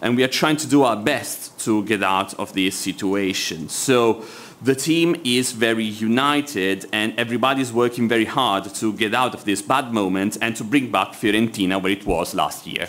and 0.00 0.16
we 0.16 0.24
are 0.24 0.28
trying 0.28 0.56
to 0.56 0.66
do 0.66 0.82
our 0.82 0.96
best 0.96 1.58
to 1.60 1.84
get 1.84 2.02
out 2.02 2.34
of 2.34 2.52
this 2.52 2.76
situation. 2.76 3.68
So 3.68 4.24
the 4.60 4.74
team 4.74 5.16
is 5.24 5.52
very 5.52 5.84
united 5.84 6.86
and 6.92 7.14
everybody 7.18 7.60
is 7.60 7.72
working 7.72 8.08
very 8.08 8.24
hard 8.24 8.64
to 8.74 8.92
get 8.92 9.14
out 9.14 9.34
of 9.34 9.44
this 9.44 9.62
bad 9.62 9.92
moment 9.92 10.36
and 10.40 10.56
to 10.56 10.64
bring 10.64 10.90
back 10.90 11.12
Fiorentina 11.12 11.80
where 11.80 11.92
it 11.92 12.04
was 12.04 12.34
last 12.34 12.66
year. 12.66 12.88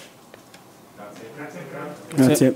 Grazie. 2.15 2.55